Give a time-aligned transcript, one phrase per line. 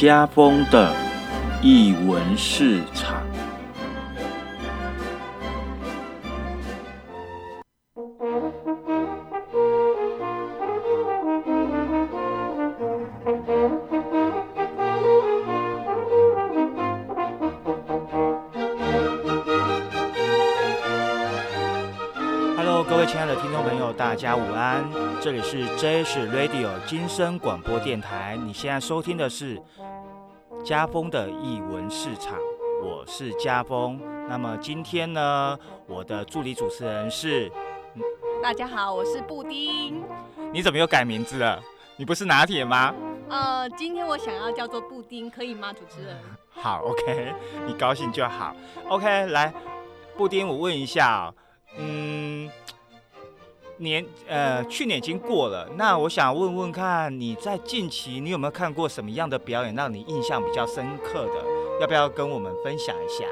[0.00, 0.90] 家风的
[1.60, 3.20] 译文市场。
[22.56, 24.82] Hello，各位亲爱的听众朋友，大家午安！
[25.20, 29.60] 这里是 J 是 Radio 金声广播电台，你现在收听的是
[30.70, 32.38] 家风的译文市场，
[32.80, 34.00] 我是家风。
[34.28, 37.50] 那么今天呢，我的助理主持人是，
[38.40, 40.00] 大家好，我是布丁。
[40.52, 41.60] 你怎么又改名字了？
[41.96, 42.94] 你不是拿铁吗？
[43.28, 46.16] 呃，今天我想要叫做布丁，可以吗，主持人？
[46.50, 47.34] 好，OK，
[47.66, 48.54] 你高兴就好。
[48.88, 49.52] OK，来，
[50.16, 51.34] 布丁，我问一下哦，
[51.78, 52.29] 嗯，
[53.80, 61.44] 年呃，去年已经过了，那我想问问看，你在近期你有没有看过什么样的表演让你印象比较深刻的？
[61.80, 63.24] 要不要跟我们分享一下？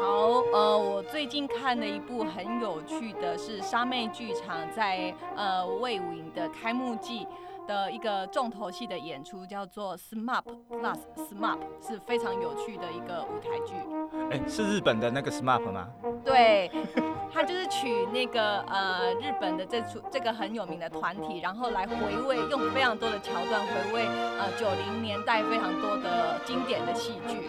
[0.00, 7.26] 好，呃，我最近看了一部很有趣的是沙妹剧场在呃魏武营的开幕季
[7.66, 13.74] 的一个重头戏的演出，叫做 SMAP Plus SMAP，是非常有趣的一个舞台剧。
[14.30, 15.88] 哎、是日本的那个 SMAP 吗？
[16.24, 16.70] 对，
[17.32, 21.94] 他就是取那个呃日本的这出这个很有名的团体，然后来回
[22.26, 24.06] 味，用非常多的桥段回味
[24.38, 27.48] 呃九零年代非常多的经典的戏剧。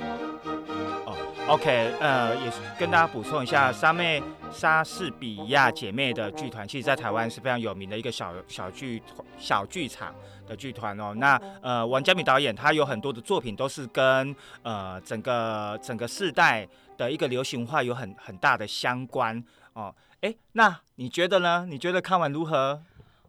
[1.47, 9.01] OK，呃，也跟大家补充一下，莎妹莎士比亚姐妹的剧团，其实在台湾是非常有名的一个小小剧
[9.37, 10.13] 小剧场
[10.47, 11.13] 的剧团哦。
[11.15, 19.41] 那呃，王家敏导演他有很多的作品都是跟呃整个整个世代的一个流行化有很很大的相关
[19.73, 19.93] 哦。
[20.21, 21.67] 哎，那你觉得呢？
[21.69, 22.81] 你觉得看完如何？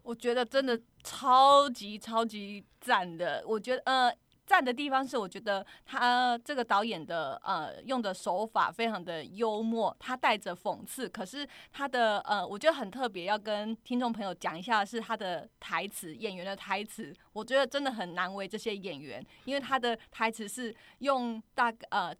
[0.02, 3.44] 我觉得真的超级超级赞的。
[3.46, 4.10] 我觉得呃。
[4.46, 22.14] 赞的地方是，我觉得他这个导演的呃用的手法非常的幽默，他带着讽刺，可是他的呃我觉得很特别，要跟听众朋友讲一下是他的台词，演员的台词，我觉得真的很难为这些演员，因为他的台词是用大呃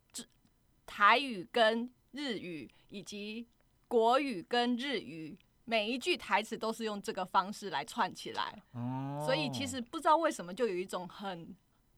[0.84, 3.46] 台语跟日语以及
[3.86, 5.38] 国语跟日语。
[5.68, 11.52] 每一句台词都是用这个方式来串起来，哦所以其实不知道为什么就有一种很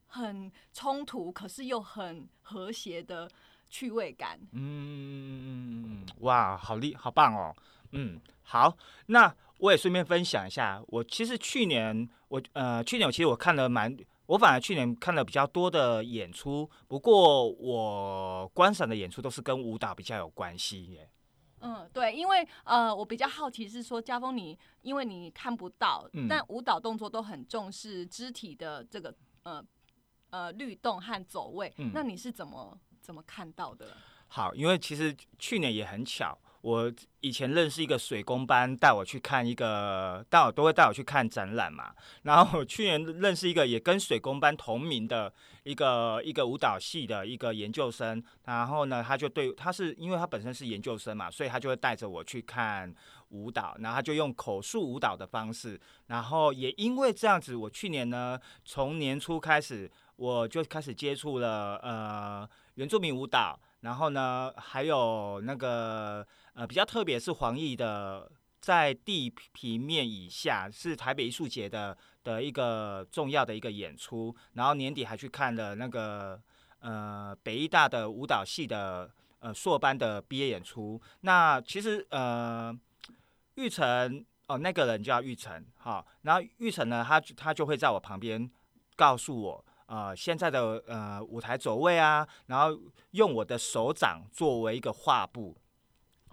[0.09, 3.31] 很冲突，可是又很和谐的
[3.69, 4.41] 趣味感。
[4.53, 7.55] 嗯，哇，好厉，好棒哦。
[7.93, 8.77] 嗯，好，
[9.07, 13.97] 那我也顺便分享一下，我其实去年我呃去年我其实我看了蛮，
[14.27, 21.11] 我反而去年看了比较多的演出，不过我观赏的演出都是跟舞蹈比较有关系耶。
[21.61, 29.65] 嗯，对，因为呃，我比较好奇是说，家峰你因为你看不到，嗯但舞蹈动作都很重视肢体的这个呃
[30.31, 33.97] 呃律动和走位，嗯那你是怎么怎么看到的？
[34.29, 41.95] 好，因为其实去年也很巧，我以前认识一个水工班，带我去看一个，带我都会带我去看展览嘛。
[42.25, 45.33] 然后我去年认识一个也跟水工班同名的
[45.65, 52.95] 一个一个舞蹈系的一个研究生，然后呢，他就对他是因为他本身是研究生嘛，所以他就会带着我去看
[53.31, 63.59] 舞蹈，然后他就用口述舞蹈的方式，然后也因为这样子，我去年呢从年初开始我就开始接触了呃原住民舞蹈。
[63.83, 68.29] 然后呢，还有那个呃比较特别是黄奕的，
[68.61, 76.43] 在地平面以下是台北艺术节的的一个重要的一个演出，然后年底还去看了那个
[76.81, 79.09] 呃北艺大的舞蹈系的
[79.39, 81.01] 呃硕班的毕业演出。
[81.21, 82.77] 那其实呃
[83.55, 88.51] 玉成哦那个人叫玉成哈，然后玉成呢他他就会在我旁边
[88.97, 89.65] 告诉我。
[89.89, 92.79] 呃，现在的呃舞台走位啊，然后
[93.13, 95.57] 用我的手掌作为一个画布，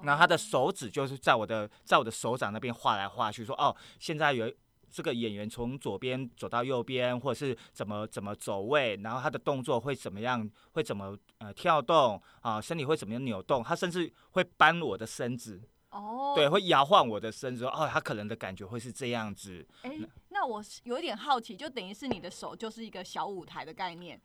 [0.04, 4.54] 然后他的手指就是在我的在我的手掌那边画来画去，说哦，现在有
[4.92, 15.62] 这个演员从左边走到右边，或者是怎么怎么走位，然后他的动作会怎么样，会怎么呃跳动啊，身体会怎么样扭动，他甚至会搬我的身子，
[15.96, 19.98] 哦，对，会摇晃我的身子，哦，他可能的感觉会是这样子，哎、
[20.30, 24.22] 那我有一点好奇，就等于是你的手就是一个小舞台的概念。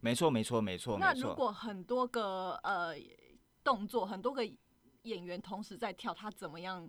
[0.00, 1.12] 没错，没错，没错，那。
[1.14, 2.94] 如果很多个呃
[3.62, 4.44] 动作，很多个
[5.02, 6.88] 演员同时在跳，他怎么样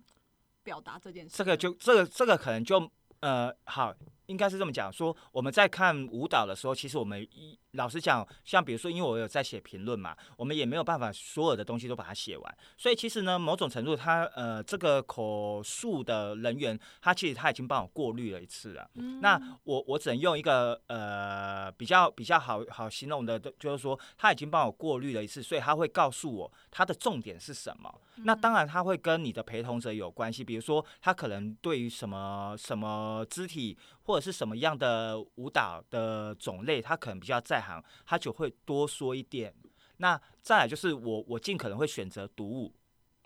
[0.62, 1.36] 表达这件事？
[1.36, 2.90] 这个就这个这个可能就
[3.20, 3.94] 呃好，
[4.30, 18.88] 应该是这么讲，说我们在看舞蹈的时候，其实我们一老实讲，像比如说，因为我有在写评论嘛，我们也没有办法所有的东西都把它写完，所以其实呢，某种程度，他呃，这个口述的人员，他其实他已经帮我过滤了一次了。
[19.20, 27.92] 那我我只能用一个呃比较比较好好形容的，就是说他已经帮我过滤了一次，所以他会告诉我他的重点是什么。
[28.22, 39.54] 那当然他会跟你的陪同者有关系，比如说他可能对于什么什么肢体或者是什么样的舞蹈的种类，他可能比较在行，他就会多说一点。
[39.98, 42.74] 那再来就是我我尽可能会选择独舞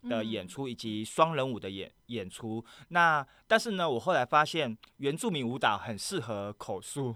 [0.08, 2.64] 的演出以及双人舞的演演出。
[2.88, 7.14] 那但是呢，我后来发现原住民舞蹈很适合口述。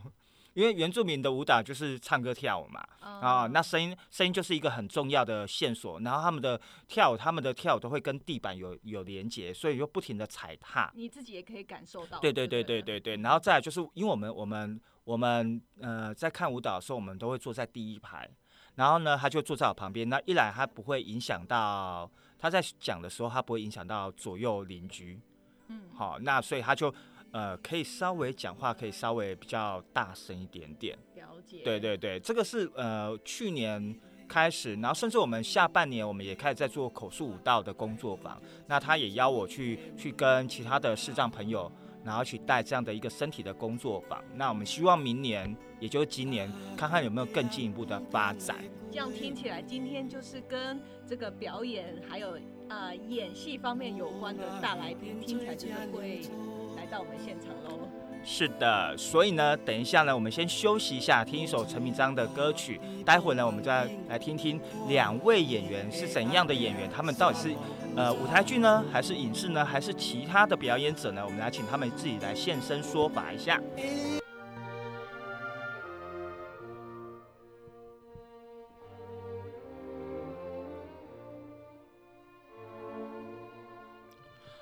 [0.54, 6.00] 因为原住民的舞蹈就是唱歌跳舞嘛，啊，那声音声音就是一个很重要的线索。
[6.00, 10.90] 然后他们的跳舞，他们的跳都会跟地板有有连接，所以就不停的踩踏。
[10.96, 12.18] 你自己也可以感受到。
[12.18, 13.16] 对对对对对对。
[13.18, 18.28] 然后再来就是，因为我们我们我们呃在看舞蹈的时候，我们都会坐在第一排。
[18.74, 20.08] 然后呢，他就坐在我旁边。
[20.08, 25.20] 那一来他不会影响到他在讲的时候，他不会影响到左右邻居。
[25.68, 25.82] 嗯。
[25.94, 26.92] 好，那所以他就。
[27.30, 30.96] 呃，可以稍微讲话，可以稍微比较大声一点点。
[31.14, 31.62] 了解。
[31.62, 33.94] 对对对，这个是呃去年
[34.26, 38.40] 开始，然后甚至我们下半年我们也开始在做口述舞蹈的工作坊。
[38.66, 41.70] 那他也邀我去去跟其他的视障朋友，
[42.04, 44.22] 然后去带这样的一个身体的工作坊。
[44.34, 48.56] 那我们希望明年，也就是今年，看看有没有更进一步的发展。
[48.90, 52.38] 这样听起来，今天就是跟这个表演还有
[52.68, 56.22] 呃演戏方面有关的大来宾，听起来真的会。
[56.90, 57.78] 到我们现场喽！
[58.24, 62.80] 是的，所以呢，等一下呢，我们先休息一下，听一首陈明章的歌曲。
[63.04, 67.54] 待会呢，我们再来听听两位演员是怎样的演员，他们到底是
[67.96, 71.22] 呃舞台剧呢，还是影视呢，还是其他的表演者呢？
[71.24, 73.60] 我们来请他们自己来现身说法一下。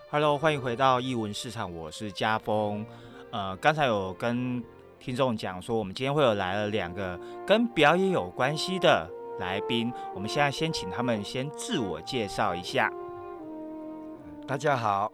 [0.08, 2.87] Hello，欢迎回到译文市场，我是家峰。
[3.32, 4.62] 呃，刚才有跟
[5.00, 9.11] 听众讲说，我们今天会有来了两个跟表演有关系的
[9.41, 12.88] 来宾，我们现在先请他们先自我介绍一下。
[14.47, 15.11] 大家好，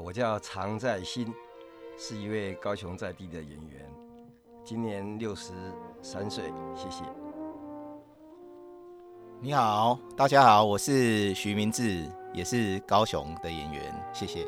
[0.00, 1.34] 我叫常在新，
[1.96, 3.90] 是一位高雄在地的演员，
[4.64, 5.52] 今年六十
[6.00, 6.44] 三岁，
[6.76, 7.02] 谢谢。
[9.40, 12.08] 你好，大家好，我是徐明志。
[12.32, 14.44] 也是高雄的演员，谢谢。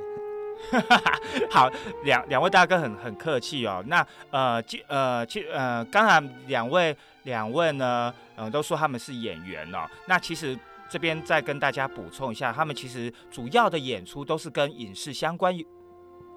[1.50, 1.70] 好，
[2.04, 3.82] 两两位大哥很很客气哦。
[3.86, 9.88] 那呃，其呃其呃，刚才两位两位呢，嗯，都说他们是演员哦。
[10.06, 10.58] 那其实
[10.90, 15.58] 这边再跟大家补充一下，他们其实主要的演出都是跟影视相关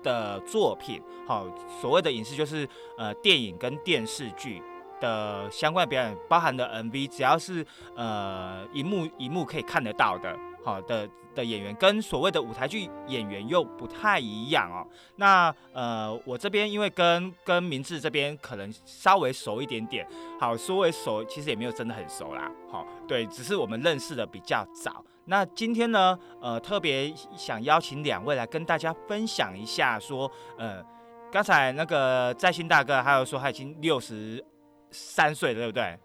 [0.01, 1.01] 的作品。
[1.27, 1.45] 好，
[1.81, 2.65] 所谓的影视就是
[2.97, 4.63] 呃电影跟电视剧
[5.01, 10.33] 的相关表演，包含的 MV，只要是呃一幕一幕可以看得到的。
[10.63, 14.87] 好的的演员跟所谓的舞台剧演员又不太一样哦。
[15.17, 20.07] 那呃，我这边因为跟跟明志这边可能稍微熟一点点，
[20.39, 22.51] 好，稍微熟，其实也没有真的很熟啦。
[22.69, 25.03] 好，对，只是我们认识的比较早。
[25.25, 30.83] 那今天呢，呃，特别想邀请两位来跟大家分享一下，说，呃，
[31.31, 34.43] 刚才那个在新大哥还有说他已经六十
[34.91, 35.99] 三岁了，对不对？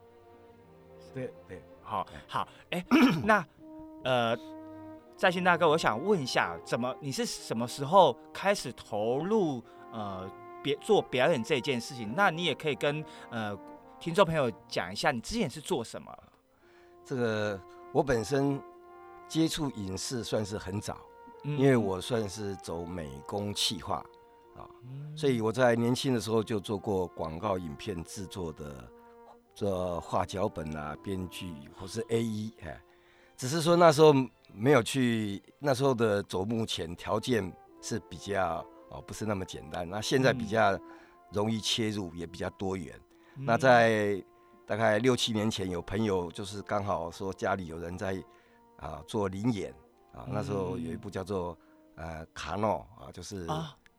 [1.15, 2.85] 对对，好好，哎，
[3.25, 3.45] 那。
[4.05, 4.35] 呃，
[5.19, 9.61] 在新大哥，我想问一下，怎么你是什么时候开始投入
[9.93, 10.31] 呃
[10.63, 12.15] 别做表演这件事情？
[12.17, 13.59] 那你也可以跟呃
[13.99, 16.17] 听众朋友讲一下，你之前是做什么？
[17.05, 17.61] 这个
[17.93, 18.63] 我本身
[19.27, 20.97] 接触影视算是很早，
[21.43, 23.97] 因为我算是走美工企划
[24.57, 24.63] 啊，
[25.17, 28.89] 所以我在年轻的时候就做过广告影片制作的，
[29.53, 32.81] 做画脚本啊、编剧或是 A E 哎。
[33.39, 34.13] 只是说那时候
[34.53, 39.89] 没有去，那时候的走目前条件是比较哦，不是那么简单。
[39.89, 40.77] 那现在比较
[41.31, 42.93] 容易切入，也比较多元。
[43.37, 44.21] 那在
[44.67, 48.21] 大概六七年前，有朋友就是刚好说家里有人在
[48.77, 49.73] 啊做灵演
[50.13, 51.57] 啊，那时候有一部叫做
[51.95, 53.47] 呃卡诺啊，就是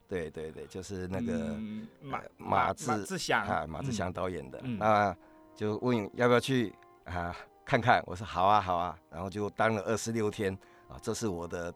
[0.10, 1.56] 对对对，就是那个
[2.02, 5.16] 马马志志祥啊马志祥导演的，那
[5.56, 7.34] 就问要不要去啊。
[7.70, 10.52] 看看，我说好啊，好啊，然后就当了二十六天
[10.88, 11.72] 啊，这是我的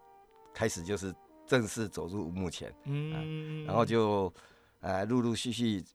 [0.51, 1.13] 开始，就是
[1.45, 4.33] 正式走入幕前，嗯，然后就
[4.79, 5.85] 呃陆陆续续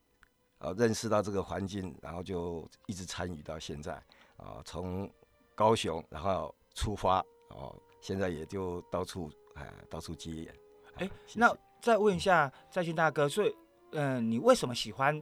[0.59, 3.93] 呃认识到这个环境，然后就一直参与到现在
[4.37, 5.11] 啊，从
[5.57, 10.55] 高雄然后出发哦，现在也就到处哎到处接演，
[10.99, 11.52] 哎，那
[11.83, 13.52] 再问一下在线大哥，所以
[13.90, 15.21] 嗯，你为什么喜欢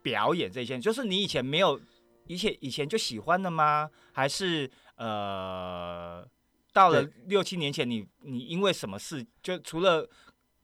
[0.00, 0.80] 表演这些？
[0.80, 1.78] 就是你以前没有，
[2.26, 3.90] 以前以前就喜欢的吗？
[4.12, 6.26] 还是呃，
[6.72, 9.26] 到了六七年前，你你因为什么事？
[9.42, 10.08] 就除了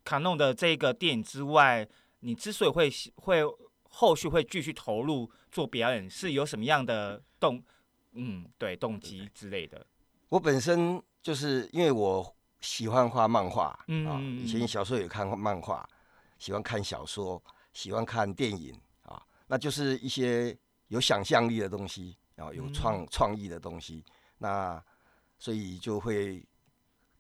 [0.05, 1.87] 卡弄的这个电影之外，
[2.21, 3.43] 你之所以会会
[3.83, 7.63] 后续会继续投入做表演，是有什么样的动
[8.13, 9.87] 嗯对动机之类的？
[10.29, 13.67] 我本身就是因为我喜欢画漫画，
[14.07, 15.89] 啊，以前小时候也看漫画。
[16.39, 18.73] 喜欢看小说，喜欢看电影
[19.03, 20.57] 啊，那就是一些
[20.89, 24.05] 有想象力的东西啊，有创创意的东西，
[24.39, 24.83] 那
[25.39, 26.45] 所以就会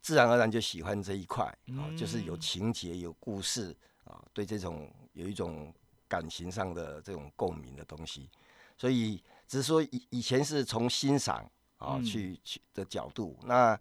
[0.03, 1.45] 自然而然就喜欢这一块
[1.77, 5.73] 啊，就是有情节、有故事啊，对这种有一种
[6.09, 8.29] 感情上的这种共鸣的东西，
[8.77, 13.79] 所以只是说以以前是从欣赏啊去去的角度，那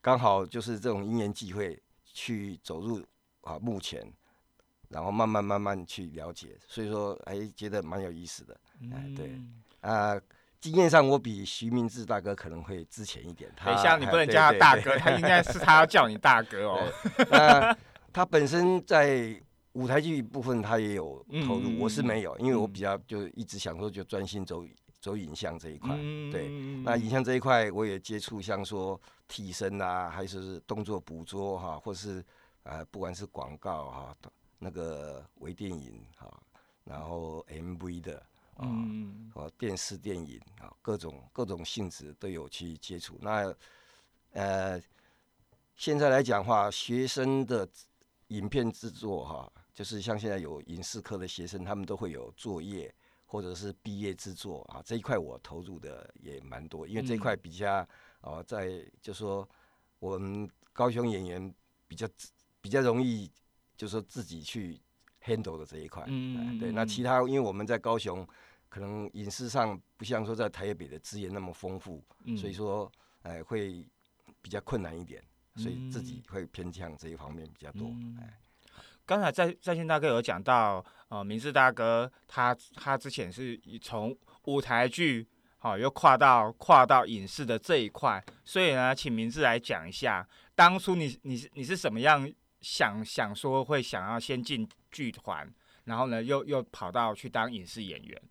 [0.00, 3.04] 刚好就是这种因缘际会去走入。
[3.42, 4.06] 啊，目前，
[4.90, 8.60] 然后慢慢慢慢去了解，所以说哎，觉得蛮有意思的，
[8.92, 9.40] 哎，对，
[9.82, 10.20] 啊，
[10.60, 13.48] 经验上我比徐明志大哥可能会之前一点。
[13.64, 16.92] 等一下，你不能 叫他大哥，他应该是他要叫你大哥哦。
[17.30, 17.76] 那
[18.12, 19.40] 他本身在
[19.74, 24.64] 舞台剧部分他也有投入，我是没有，因为我比较就一直想说就专心走
[25.00, 25.94] 走影像这一块。
[26.32, 26.48] 对，
[26.84, 32.24] 那影像这一块我也接触，像说替身啊，还是动作捕捉哈，或是。
[32.62, 34.14] 呃，不管是广告哈，
[34.62, 36.30] 那个微电影哈，
[36.84, 38.22] 然后 MV 的
[38.56, 38.68] 啊，
[39.32, 43.18] 和电视电影啊，各种各种性质都有去接触。
[43.22, 43.52] 那
[44.32, 44.80] 呃，
[45.76, 47.66] 现在来讲话，学生的
[48.28, 57.88] 影片制作哈，就是像现在有影视科的学生，他们都会有作业或者是毕业制作啊，这一块我投入的也蛮多，因为这一块比较
[58.20, 59.48] 啊，在就说
[59.98, 61.54] 我们高雄演员
[61.88, 62.06] 比较。
[62.62, 63.32] 比较容易，
[63.80, 64.78] 就是说自己去
[65.24, 66.70] handle 的这一块，嗯，对。
[66.70, 68.28] 那其他，因为我们在高雄，
[68.68, 72.04] 可能影视上不像说在台北的资源那么丰富，
[72.36, 73.82] 所以说，哎，会
[74.42, 75.24] 比较困难一点，
[75.56, 77.90] 所以自己会偏向这一方面比较多。
[78.20, 78.38] 哎，
[79.06, 92.30] 刚才在在线大哥有讲到，呃，明志大哥他他之前是从舞台剧，好，又跨到跨到影视的这一块，所以呢，请明志来讲一下，当初你你是你是什么样？
[92.60, 95.50] 想想说会想要先进剧团，
[95.84, 98.22] 然后呢又又跑到去当影视演员。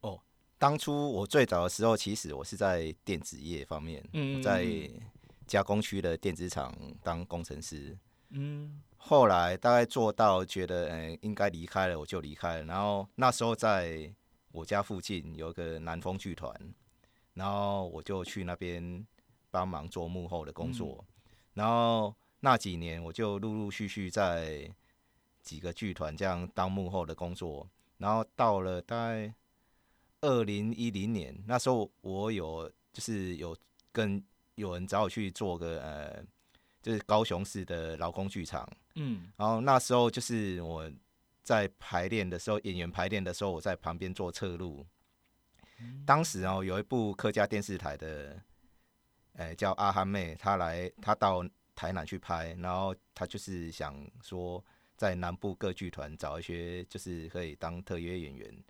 [0.00, 0.20] 哦，
[0.58, 4.04] 当初我最早的时候，其实我是在电子业方面，
[4.42, 4.66] 在
[5.46, 7.96] 加工区的电子厂当工程师。
[8.30, 12.64] 嗯，后来大概做到觉得，嗯，应该离开了，我就离开了。
[12.64, 14.12] 然后那时候在
[14.50, 16.54] 我家附近有个南风剧团，
[17.34, 19.06] 然后我就去那边
[19.50, 21.02] 帮忙做幕后的工作，
[21.54, 22.14] 然后。
[22.44, 24.68] 那几年，我就陆陆续续在
[25.42, 29.32] 几个剧团这样当幕后的工作，然后到了大概
[30.22, 33.56] 二零一零年，那时候我有就是有
[33.92, 34.20] 跟
[34.56, 36.24] 有人找我去做个呃，
[36.82, 40.90] 就是高雄市的劳工剧场，嗯，然后那时候就是我
[41.44, 44.84] 在排练的时候，演员排练的时候，我在旁边做侧录。
[46.04, 48.42] 当时哦，有一部客家电视台的，
[49.34, 51.44] 呃，叫阿哈妹，她来，她到。
[51.74, 54.62] 台南去拍，然后他就是想说，
[54.96, 58.64] 在南部各剧团找一些，就是可以当特约演员。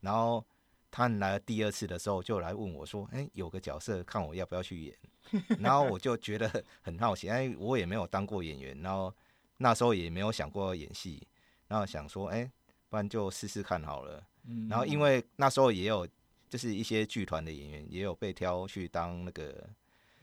[0.00, 0.44] 然后
[0.90, 4.96] 他来了第二次的时候，就来问我说：“哎，有个角色，看我要不要去演？”
[5.60, 9.14] 然后我就觉得很好奇，哎，我也没有当过演员，然后
[9.58, 11.26] 那时候也没有想过演戏，
[11.68, 12.50] 然后想说：“哎，
[12.88, 14.22] 不然就试试看好了。”
[14.68, 16.06] 然后因为那时候也有，
[16.48, 19.68] 就是一些剧团的演员也有被挑去当那个。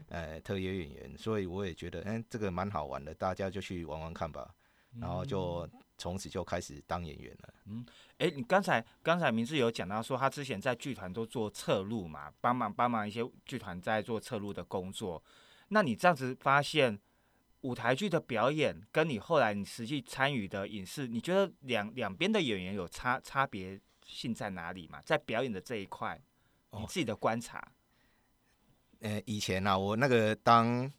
[0.10, 4.54] 呃，特约演员，所以我也觉得，哎，这个蛮好玩的，大家就去玩玩看吧。
[4.98, 7.54] 然后就从此就开始当演员了。
[7.66, 7.86] 嗯，
[8.18, 15.22] 哎，你刚才刚才明志有讲到说，他之前在剧团都做侧录嘛，帮忙帮忙一些剧团在做侧录的工作。
[15.68, 16.98] 那你这样子发现
[17.62, 25.02] 舞台剧的表演，跟你后来你实际参与的影视，你觉得两两边的演员有差差别性在哪里嘛？
[25.02, 26.18] 在表演的这一块，
[26.72, 27.62] 你自己的观察。
[29.02, 30.92] 呃，以前呢，我那个当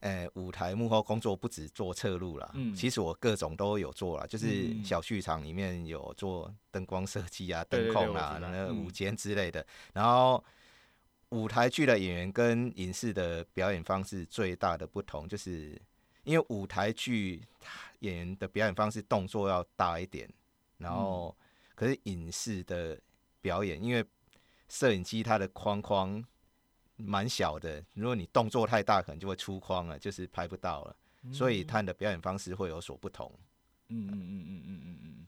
[0.00, 9.66] 呃舞台幕后工作不止做侧录啦，嗯，其实我各种都有做啦，就是小剧场里面有做灯光设计啊、灯控啊、那个舞间之类的。
[9.92, 10.42] 然后
[11.30, 15.80] 舞台剧的演员跟影视的表演方式最大的不同，就是
[16.24, 17.42] 因为舞台剧
[18.00, 20.28] 演员的表演方式动作要大一点，
[20.78, 21.36] 然后
[21.74, 22.98] 可是影视的
[23.40, 24.04] 表演，因为
[24.68, 26.24] 摄影机它的框框。
[27.00, 30.96] 蛮小的，如果你动作太大，可能就会出框了，就是拍不到了。
[31.32, 33.30] 所以他的表演方式会有所不同。
[33.88, 35.26] 嗯嗯嗯嗯嗯嗯嗯。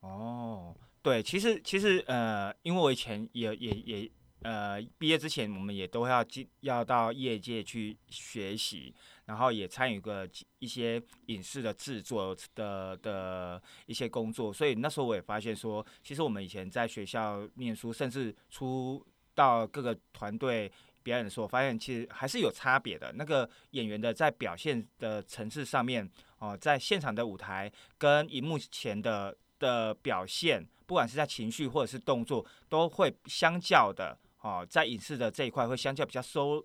[0.00, 4.10] 哦，对，其实其实呃，因为我以前也也也
[4.42, 8.92] 呃，毕业之前我们也都要进要到业界去学习，
[9.24, 10.12] 然后也参与过
[10.58, 19.02] 一些影视的制作的的一些工作，所以那时候我也发现说，其实我们以前在学校念书，甚至出
[19.32, 20.70] 到各个团队
[21.02, 23.12] 表演的时候，发现其实还是有差别的。
[23.14, 29.36] 那个演员的在表现的层次上面，哦，在现场的舞台跟荧幕前的。
[29.62, 36.60] 的表现，不管是在情绪或者是动作，都会相较的哦，在影视的这一块会相较比较收，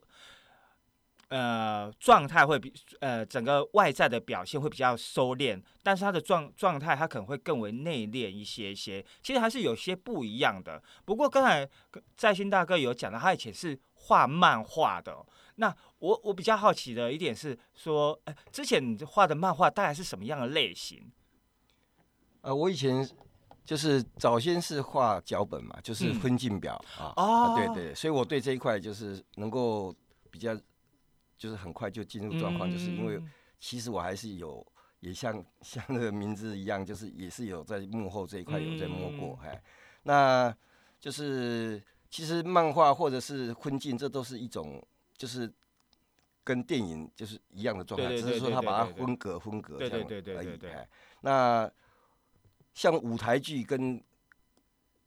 [1.29, 10.81] 呃，状态会比呃整个外在的表现会比较收敛，但是他的状状态他可能会更为内敛一些些，其实还是有些不一样的。
[11.03, 11.67] 不过刚才
[12.15, 15.13] 在新大哥有讲到，他以前是画漫画的，
[15.55, 21.11] 那我我比较好奇的一点是说，哎，之前你画的漫画大概是什么样的类型？
[22.41, 23.05] 呃，我以前
[23.65, 29.93] 就是早先是画脚本嘛，就是分镜表啊，啊，对对，所以我对这一块就是能够
[30.31, 30.57] 比较，
[31.37, 33.21] 就是很快就进入状况，就是因为
[33.59, 34.65] 其实我还是有，
[34.99, 39.61] 也像像那个名字一样，就是也是有在幕后这一块有在摸过，哎，
[40.03, 40.55] 那
[40.99, 45.51] 就是其实漫画或者是婚镜，这都是一种就是
[46.43, 50.89] 跟电影就是一样的状态，只是说他把它分隔分隔这样而已，哎，
[51.21, 51.71] 那。
[52.73, 53.99] 像舞台剧跟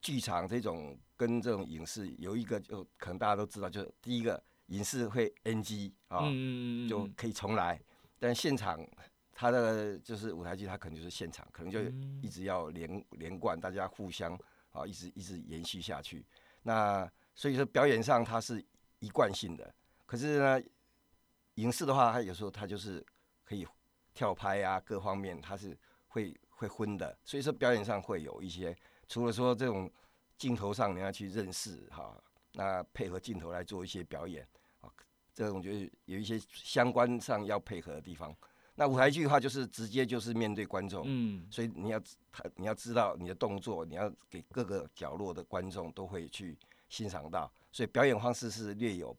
[0.03, 6.23] 剧场这种，跟这种影视有一个，就可能大家都知道，就是第一个影视会 NG 啊，
[6.89, 7.81] 就可以重来。
[8.19, 8.85] 但现场
[9.33, 11.81] 他的就是舞台剧，它可能就是现场，可能就
[12.21, 14.37] 一直要连连贯，大家互相
[14.73, 16.27] 啊，一直一直延续下去。
[16.63, 18.61] 那所以说表演上它是
[18.99, 19.73] 一贯性的，
[20.07, 20.63] 可是呢，
[21.55, 23.05] 影视的话，它有时候它就是
[23.45, 23.65] 可以
[24.13, 26.35] 跳拍啊，各方面它是会。
[26.61, 28.77] 会昏的，所以说表演上会有一些，
[29.09, 29.91] 除了说这种
[30.37, 32.23] 镜头上你要去认识哈，
[32.53, 34.60] 那配合镜头来做一些表演啊，
[35.33, 38.35] 这种就是有一些相关上要配合的地方。
[38.75, 42.01] 那舞台剧的话，就是直接就是面对观众，嗯，所以你要
[42.33, 46.57] 他你要知道你的动作，你要给各个角落的观众都会去
[46.89, 49.17] 欣赏到，所以表演方式是略有。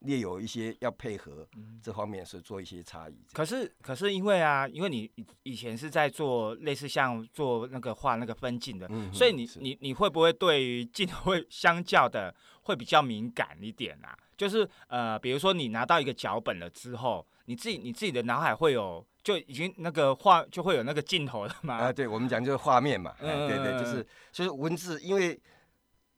[0.00, 1.46] 略有一些要配合
[1.82, 3.22] 这方面是做一些差异。
[3.34, 14.18] 可是，可是因为啊，因为你以前是在做类似像做那个画那个分镜的，所以你你你会不会对于镜头会相较的会比较敏感一点啊？
[14.40, 21.74] 就是呃，比如说你拿到一个脚本了之后，你自己你自己的脑海会有就已经那个画就会有那个镜头了嘛？
[21.74, 25.38] 啊，对，我们讲就是画面嘛，对对，就是所以文字，因为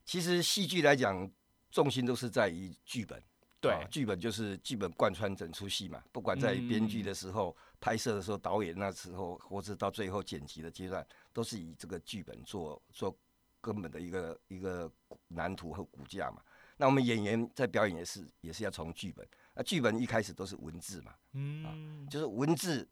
[0.05, 1.29] 其实戏剧来讲
[1.73, 3.21] 重心都是在于剧本。
[3.61, 13.13] 对，剧本就是剧本贯穿整出戏嘛，不管在编剧的时候、拍摄的时候、导演那时候，或者到最后剪辑的阶段，都是以这个剧本做做
[13.61, 14.89] 根本的一个一个
[15.31, 16.41] 蓝图和骨架嘛。
[16.83, 22.89] 那我们演员在表演也是也是要从剧本，那剧本一开始都是文字嘛，嗯，就是文字，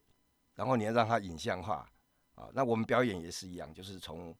[0.54, 1.90] 然后你要让它影像化
[2.36, 2.48] 啊。
[2.52, 4.32] 那我们表演也是一样，就是从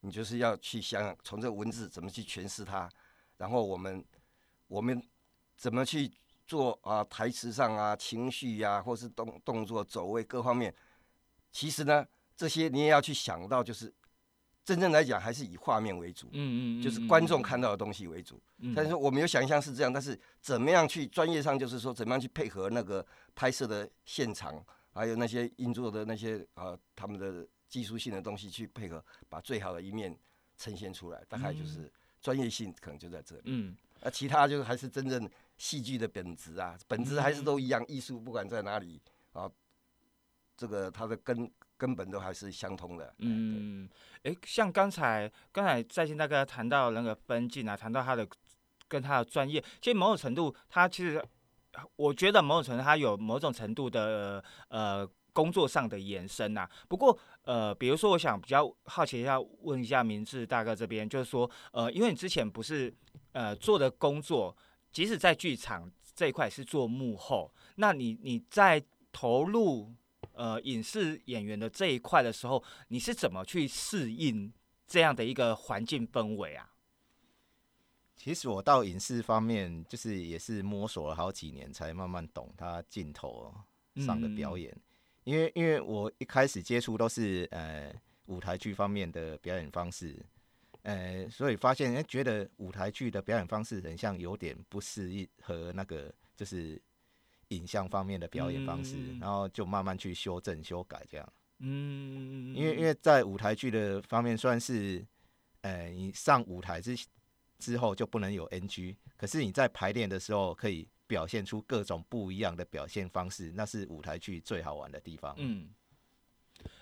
[0.00, 2.90] 你就是要去想从这个文字怎么去诠释它，
[3.36, 4.04] 然后我们
[4.66, 5.00] 我们。
[5.54, 6.10] 怎么去
[6.44, 7.04] 做啊？
[7.04, 10.74] 台词上啊，情绪呀，或是动动作走位各方面，
[11.52, 13.92] 其实呢，这些你也要去想到，就是
[14.64, 18.40] 真正来讲还是以画面为主，嗯嗯，就是观众看到的东西为主。
[18.74, 30.16] 但是我们有想象是这样，但是怎么样去专业上，就是说怎么样去配合那个拍摄的现场，还有那些运作的那些啊，他们的技术性的东西去配合，把最好的一面
[30.56, 31.22] 呈现出来。
[31.28, 33.42] 大概就是专业性可能就在这里。
[33.46, 35.28] 嗯，那其他就是还是真正。
[35.58, 37.84] 戏剧的本质啊，本质还是都一样。
[37.86, 39.00] 艺术不管在哪里
[39.32, 39.48] 啊，
[40.62, 43.12] 这个它的根根本都还是相通的。
[43.18, 43.88] 嗯，
[44.22, 48.24] 哎，像刚才刚才在线大哥谈到那个分镜啊，谈到他的
[48.86, 51.20] 跟他的专业，其实某种程度，他其实
[51.96, 56.68] 我觉得某种程度他有某种程度的呃工作上的延伸呐。
[56.88, 62.94] 不过呃，比如说我想比较好奇一下问一下明志大哥这边，就是说呃，因为你之前不是
[63.32, 64.56] 呃做的工作。
[64.92, 69.90] 即使在剧场这一块是做幕后，那你你在投入
[70.34, 74.52] 呃影视演员的这一块的时候，你是怎么去适应
[74.86, 76.70] 这样的一个环境氛围啊？
[78.16, 83.52] 其实我到影视方面，就是也是摸索了好几年，才慢慢懂他镜头
[83.96, 84.76] 上的表演。
[85.24, 87.92] 因为因为我一开始接触都是呃
[88.26, 90.24] 舞台剧方面的表演方式。
[90.82, 96.80] 呃，所以发现，哎，觉得舞台剧的表演方式很像有点不适应和那个就是
[97.54, 101.32] 影像方面的表演方式，然后就慢慢去修正、修改这样。
[101.58, 105.04] 嗯，因为因为在舞台剧的方面，算是，
[105.60, 106.96] 呃，你上舞台之
[107.58, 115.34] 之后就不能有 NG，可是你在排练的时候可以表现出各种不一样的表现方式，那是舞台剧最好玩的地方。
[115.38, 115.68] 嗯，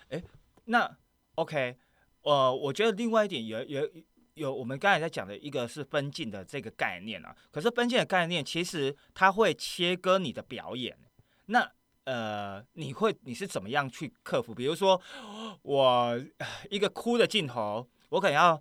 [0.09, 0.23] 哎，
[0.65, 0.97] 那
[1.35, 1.77] OK，
[2.21, 3.89] 呃，我觉得另外一点有有。
[4.35, 10.97] 有我们刚才在讲的一个是分镜的这个概念啊，可是分镜的概念其实它会切割你的表演。
[11.47, 11.69] 那
[12.05, 14.55] 呃，你会你是怎么样去克服？
[14.55, 14.99] 比如说
[15.61, 16.19] 我
[16.69, 18.59] 一个哭的镜头，我可能要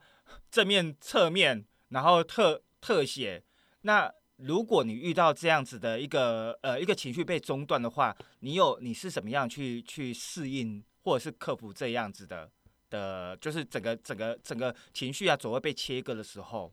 [0.50, 3.42] 正面、侧面，然后特特写。
[3.82, 12.50] 那如果你遇到这样子的一个呃一个情绪被中断的话，你有你是怎么样去去适应或者是克服这样子的？
[12.90, 16.70] 的，就是整个整个整个情绪啊，总会被切割的时候，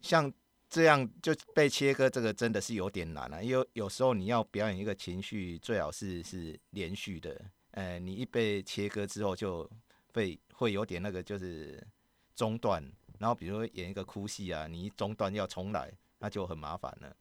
[0.00, 0.32] 像
[0.68, 3.44] 这样就被切割，这个真的是有点难了。
[3.44, 7.40] 因为有时候你要表演一个情绪，最好是是连续的。
[7.72, 9.70] 呃，你一被切割之后，就
[10.14, 11.86] 会会有点那个，就是
[12.34, 12.82] 中断。
[13.18, 17.16] 然后比如演一个哭戏啊，你一中断要重来，那就很麻烦了。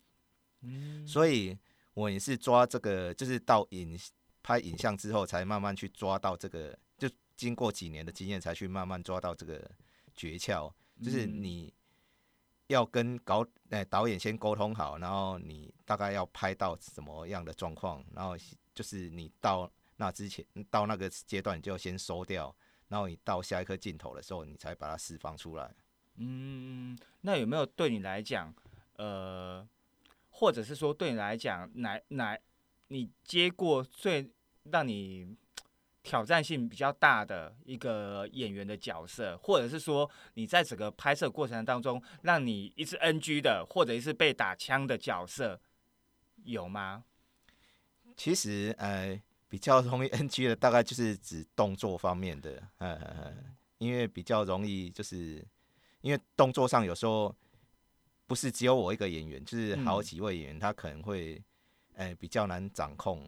[0.61, 1.57] 嗯，所以
[1.93, 3.99] 我也是抓这个，就是到影。
[4.47, 9.69] 拍影像之后，才慢慢去抓到这个，就经过几年的经验，才去慢慢抓到这个
[10.15, 10.71] 诀窍。
[11.03, 11.73] 就是你
[12.67, 18.37] 要跟搞诶导演先沟通好，然后你大概要拍到什么样的状况，然后
[18.73, 22.55] 就是你到那之前，到那个阶段，你就先收掉，
[22.87, 25.75] 然后你到下一颗镜头的时候，你才把它释放出来。
[26.15, 28.55] 嗯，那有没有对你来讲，
[28.95, 29.67] 呃，
[30.29, 32.39] 或者是说对你来讲，哪哪
[32.87, 34.31] 你接过最？
[34.71, 35.35] 让你
[36.03, 45.59] 挑战性比较大的一个演员的角色，或者是说你在整个拍摄过程当中，让你一次 NG 的，或者是被打枪的角色，
[46.45, 47.03] 有吗？
[48.15, 53.33] 其实，呃，比较容易 NG 的，大概就是指动作方面的，呃，
[53.77, 55.45] 因为比较容易，就是
[56.01, 57.35] 因为动作上有时候
[58.25, 61.43] 不是只有我一个演员，就是好几位演员，他可能会，
[61.95, 63.27] 呃，比较难掌控。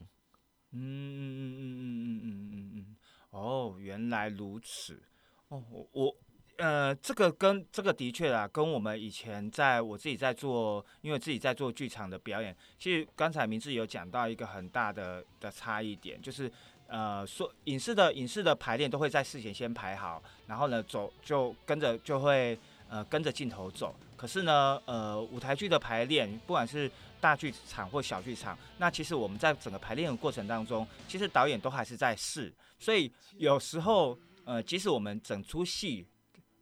[0.72, 2.96] 嗯嗯嗯嗯嗯嗯嗯嗯
[3.32, 5.02] 哦，原来如此。
[5.50, 6.16] 哦，我我
[6.58, 16.52] 呃，这个跟这个的确啊，跟我们以前在我自己在做，因为自己在做剧场的表演，其实刚才明志有讲到一个很大的的差异点，就是
[16.88, 36.06] 呃，说影视的影视的排练都会在事前先排好，然后呢走就跟着就会呃跟着镜头走，可是呢呃舞台剧的排练，不管是大剧场或小剧场，那其实我们在整个排练的过程当中，其实导演都还是在试，所以有时候，呃，即使我们整出戏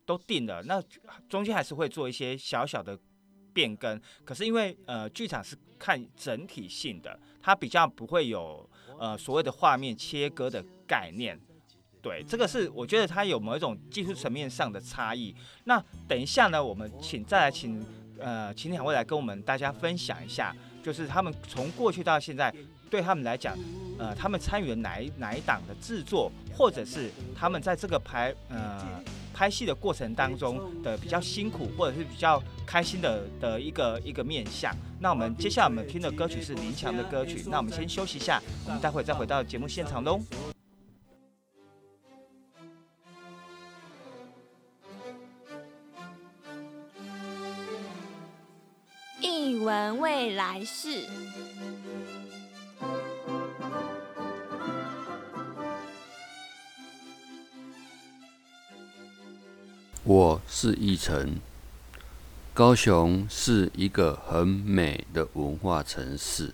[0.06, 0.82] 都定了，那
[1.30, 2.98] 中间还是会做一些小小的
[3.54, 4.02] 变更。
[4.26, 8.67] 可是因为呃，剧场是看整体性的，它比较不会有
[9.00, 11.39] 呃所谓的画面切割的概念。
[12.02, 15.36] 对，这个是我觉得它有某一种技术层面上的差异。
[15.65, 17.86] 那等一下呢，我们请再来请。
[18.19, 22.53] 呃，请两位来跟我们大家分享一下，就是他们从过去到现在，
[22.89, 23.58] 对他们来讲，
[23.97, 28.86] 呃，他们参与了哪一哪一档的制作，或者是他们在这个拍呃
[29.34, 34.75] 拍戏的过程当中的比较辛苦，或者是比较开心的的一个一个面相。
[34.99, 40.19] 那我们接下来我们听的歌曲是林强的歌曲，那我们先休息一下，我们待会再回到节目现场喽。
[49.67, 51.06] 闻未来事，
[60.06, 61.41] 我是奕晨。
[62.53, 66.53] 高雄是一个很美的文化城市，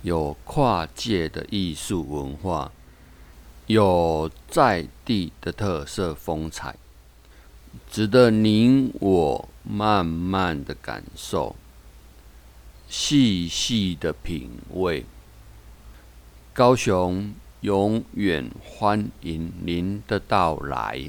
[0.00, 2.72] 有跨界的艺术文化，
[3.66, 6.76] 有在地的特色风采，
[7.90, 11.54] 值得您我慢慢的感受。
[12.90, 15.04] 细细的品味，
[16.52, 21.00] 高雄永远欢迎您的到来。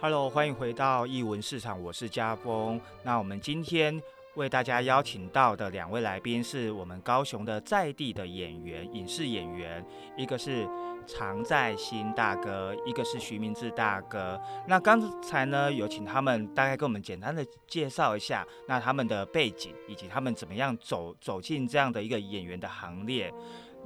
[0.00, 2.80] Hello，欢迎回到艺文市场，我是家峰。
[3.02, 4.00] 那我们今天。
[4.36, 9.84] 为大家邀请到的两位来宾是我们高雄的在地的演员、影视演员，
[10.16, 10.68] 一个是
[11.06, 14.40] 常在新大哥，一个是徐明志大哥。
[14.68, 23.32] 那刚才呢，有请他们大概跟我们简单的介绍一下，那他们的背景以及他们怎么样走走进这样的一个演员的行列。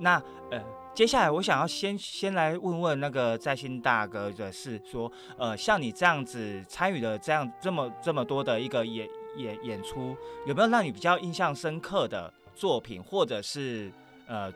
[0.00, 0.60] 那呃，
[0.92, 10.16] 接下来我想要先先来问问那个在新大哥的是说，呃，像你这样子参与的这样这么这么多的一个演演演出，
[10.46, 13.92] 有没有让你比较印象深刻的作品，或者是
[14.26, 14.52] 呃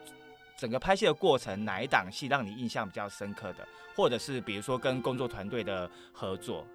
[0.57, 6.65] 整个拍戏的过程哪一档戏让你印象比较深刻的，或者是比如说跟工作团队的合作？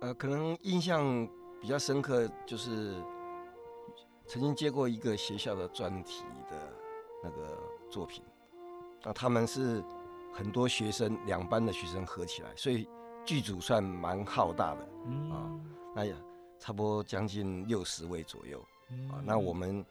[0.00, 1.26] 呃，可能印象
[1.60, 2.94] 比较深刻就是
[4.26, 6.72] 曾经接过一个学校的专题的
[7.24, 7.58] 那个
[7.90, 8.22] 作品，
[9.02, 9.82] 那他们是
[10.34, 12.86] 很多学生，两班的学生合起来，所以
[13.24, 14.82] 剧组算蛮浩大的
[15.32, 15.48] 啊，
[15.96, 16.14] 那也
[16.58, 18.62] 差不多将近六十位左右
[19.10, 19.16] 啊。
[19.24, 19.82] 那我们，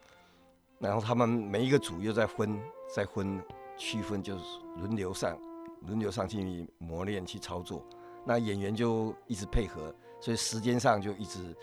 [0.78, 2.56] 然后他们每一个组又在分，
[2.94, 3.42] 在分
[3.76, 4.44] 区分，就是
[4.76, 5.36] 轮流上，
[5.82, 7.84] 轮流上去磨练去操作。
[8.24, 11.54] 那演员就一直配合，所以时间上就一直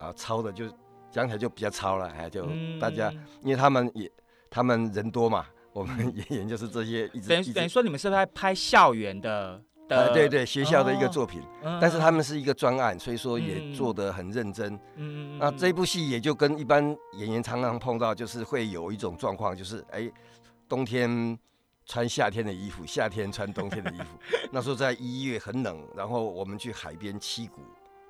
[0.00, 0.68] 啊超的就
[1.10, 2.44] 讲起来就比较超了，哎，就
[2.80, 4.10] 大家因为他们也
[4.50, 11.42] 他们人多嘛，我们演员就是这些一直等于等于说你们是在拍校园的的对对学校的一个作品，
[11.80, 14.74] 但是他们是一个专案，所以说也做得很认真。
[14.96, 20.10] 嗯嗯那这部戏也就跟一般演员常常碰到，就是会有一种状况，就是哎
[20.68, 21.38] 冬天。
[21.88, 24.06] 穿夏天的衣服，夏天穿冬天的衣服。
[24.50, 27.60] 那时候在一月很冷，然后我们去海边七谷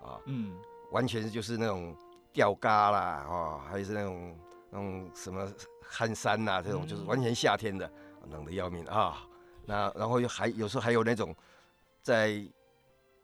[0.02, 0.56] 啊，嗯，
[0.92, 1.94] 完全就是那种
[2.32, 4.34] 吊嘎啦，哦，还是那种
[4.70, 5.46] 那种什么
[5.86, 7.86] 汗衫呐，这种就是完全夏天的，
[8.30, 9.18] 冷的要命啊。
[9.66, 11.36] 那然后又还有时候还有那种
[12.06, 12.40] 在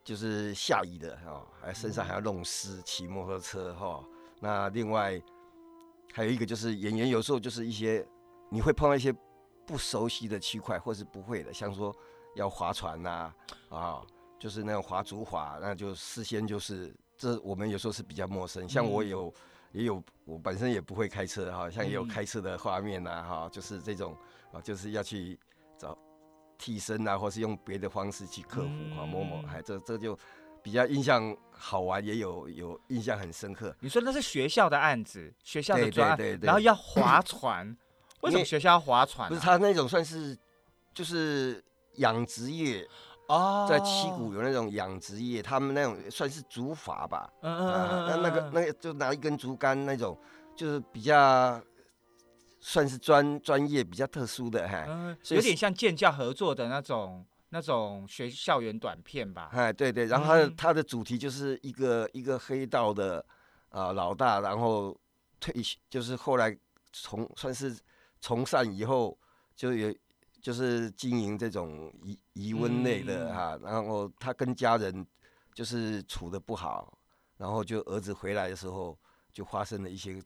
[0.02, 4.04] 就是下雨的哈，还身上还要弄湿，骑摩托车哈。
[4.40, 5.20] 那另外
[6.12, 8.04] 还有一个就是演员有时候就是一些
[8.50, 9.14] 你会碰到一些。
[9.64, 11.94] 不熟悉的区块或是不会的，像说
[12.34, 13.32] 要划船呐，
[13.70, 14.02] 啊，
[14.36, 18.68] 就是那种划竹筏，那就事先就是这我们有时候是比较陌生。
[18.68, 19.32] 像我有
[19.70, 24.16] 也有我本身也不会开车哈，像也有开车的画面呐，哈，就是这种
[24.52, 25.38] 啊，就是要去
[25.78, 25.96] 找
[26.62, 30.16] 替身啊，或是用别的方式去克服啊，某某，哎，这这就
[30.62, 33.74] 比较印象好玩，也有有印象很深刻。
[33.80, 37.76] 你说那是学校的案子，学校的专案，然后要划船。
[38.22, 39.28] 为什么学校要划船？
[39.28, 40.38] 不是他那种算是，
[40.94, 41.60] 就是
[41.96, 42.88] 养殖业
[43.26, 47.28] 哦，在七股有那种养殖业，他们那种算是竹筏吧。
[47.40, 50.16] 嗯嗯嗯那那个那个就拿一根竹竿那种，
[50.54, 51.60] 就是比较
[52.62, 59.50] 算是专专业比较特殊的哈，有点像建教合作的那种那种学校园短片吧。
[59.52, 63.22] 哎，对对，然后它的它的主题就是一个一个黑道的
[63.68, 64.98] 啊老大，然后
[65.38, 65.54] 退
[65.90, 66.56] 就是后来
[66.90, 67.76] 从算是。
[68.24, 69.18] 从善以后，
[69.56, 69.92] 就有
[70.40, 75.04] 就是经营这种疑疑温类的哈，然后他跟家人
[75.52, 76.96] 就是处的不好，
[77.36, 78.96] 然后就儿子回来的时候
[79.32, 80.22] 就发生了一些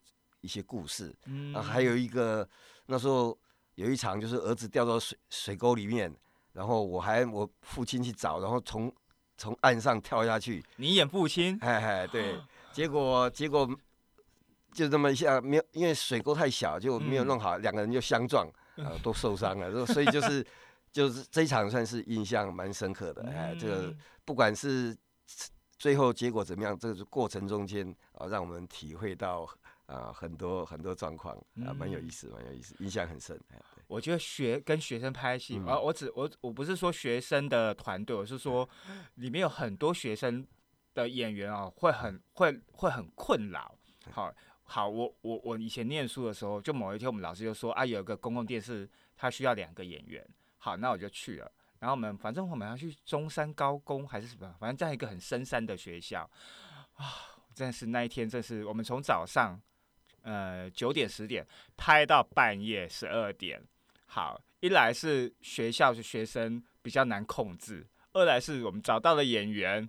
[0.47, 2.49] 一些故事，嗯，还有一个
[2.87, 3.37] 那时候
[3.75, 6.11] 有一场就是儿子掉到水水沟里面，
[6.53, 8.91] 然后我还我父亲去找，然后从
[9.37, 12.41] 从岸上跳下去，你演父亲，哎哎对，
[12.73, 13.69] 结果结果。
[14.73, 19.73] 就这么一下，没有，因为水沟太小，就没有弄好，两个人就相撞，呃，都受伤了。
[19.87, 20.47] 所以就是，
[20.93, 23.23] 就是这一场算是印象蛮深刻的。
[23.31, 24.95] 哎，这个不管是
[25.79, 29.49] 最后结果怎么样，这个过程中间啊，让我们体会到
[29.87, 33.41] 啊很多很多状况啊，蛮有意思，蛮有意思，印象很深。
[33.87, 38.69] 我觉得学跟学生拍戏，啊，我只我我不是说学生的团队，我是说
[39.15, 40.47] 里面有很多学生
[40.95, 43.75] 的演员啊，会很会会很困扰。
[44.11, 44.33] 好。
[44.69, 50.29] 好，我我我以前念书的时候，就某一天我们老师就说啊，有一个公共电视，他需要两个演员。
[50.59, 51.49] 好，那我就去了。
[51.79, 56.29] 然后我们反正我们要去中山高工还是什么，反正在一个很深山的学校
[56.95, 57.05] 啊，
[57.55, 59.57] 真的是那一天，真是我们从早上
[60.27, 63.63] 呃九点十点拍到半夜十二点。
[64.07, 69.89] 好，一来是学校是学生比较难控制，二来是我们找到了演员，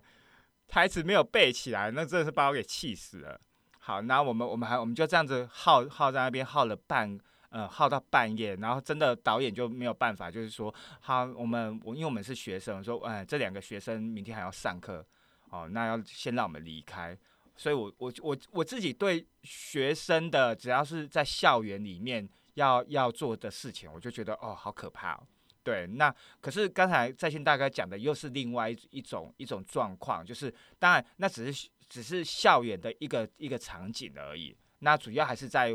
[0.68, 3.40] 台词没有背起来，那真的是把我给气死了。
[3.80, 7.18] 好，那我们我们还我们就这样子耗耗在那边耗了半
[7.50, 15.06] 呃耗到半夜，然后真的导演就没有办法，就是说好我们我因为我们是学生，说哎这两个学生明天还要上课，
[15.50, 17.18] 哦那要先让我们离开，
[17.58, 25.24] 所以我我我我自己对学生的只要是在校园里面要要做的事情，我就觉得哦好可怕哦。
[25.64, 31.68] 对，那可是刚才在线大概讲的又是另外一一种一种状况，就是当然那只是。
[31.90, 35.72] 只是校园的一个一个场景而已，那主要还是在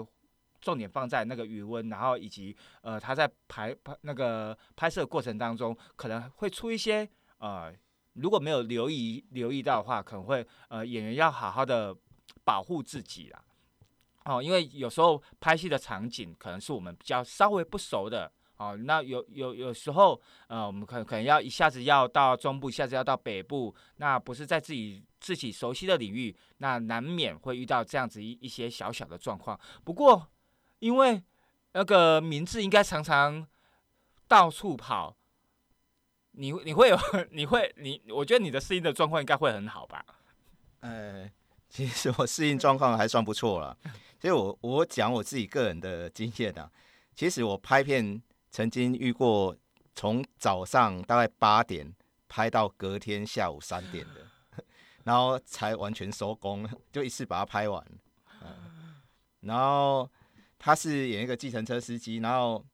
[0.61, 7.73] 重点放在那个余温，然后以及呃他在拍拍那个拍摄过程当中可能会出一些呃
[8.15, 11.97] 如果没有留意留意到的话，可能会呃演员要好好的
[12.45, 13.43] 保护自己啦。
[14.25, 29.59] 哦，因为有时候拍戏的场景可能是我们比较稍微不熟的哦，那有有有时候呃，我们可可能要一下子要到中部，一下子要到北部，那不是在自己自己熟悉的领域，那难免会遇到这样子一一些小小的状况。
[29.83, 30.29] 不过
[30.79, 31.21] 因为
[31.73, 33.45] 那个名字应该常常
[34.29, 35.17] 到处跑，
[36.33, 36.99] 你你会有
[37.31, 40.05] 你会你，我觉得你的适应的状况应该会很好吧？
[40.81, 41.31] 呃，
[41.69, 43.77] 其实我适应状况还算不错了。
[44.21, 46.71] 其实我我讲我自己个人的经验啊，
[47.15, 49.57] 其实我拍片曾经遇过
[49.95, 51.93] 从早上大概八点
[52.29, 54.65] 拍到隔天下午三点的，
[55.05, 57.85] 然后才完全收工，就一次把它拍完。
[58.43, 59.01] 嗯，
[59.41, 60.11] 然后。
[60.65, 62.65] 他是演一个计程车司机，然后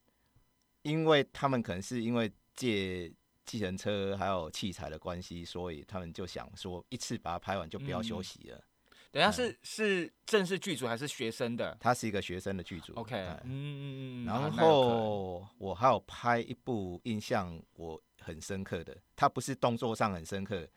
[0.82, 3.10] 因为他们可能是因为借
[3.48, 8.62] 计程车还有器材的关系，所以他们就想说一次把它拍完就不要休息了。
[9.10, 11.74] 等下是是正式剧组还是学生的？
[11.80, 12.92] 他是一个学生的剧组。
[12.96, 14.26] OK，嗯嗯嗯。
[14.26, 20.68] 然后我还有拍一部印象我很深刻的，它不是动作上很深刻，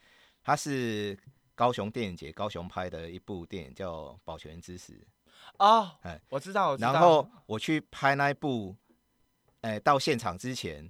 [0.41, 1.19] 它是
[1.55, 4.93] 高雄电影节高雄拍的一部电影叫《保全之死》。
[5.59, 6.93] 哦，哎，我知道，我知道。
[6.93, 8.73] 然后我去拍那一部，
[9.59, 10.89] 哎，到现场之前，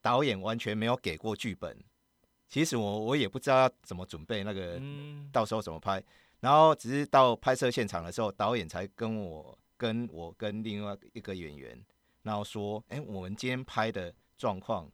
[0.00, 1.76] 导演完全没有给过剧本。
[2.48, 4.80] 其实我我也不知道要怎么准备那个，
[5.30, 6.02] 到时候怎么拍。
[6.40, 11.84] 然后只是到拍摄现场的时候，导演才跟我、跟我、跟另外一个演员，
[12.22, 14.90] 然后说：“哎，我们今天拍的状况，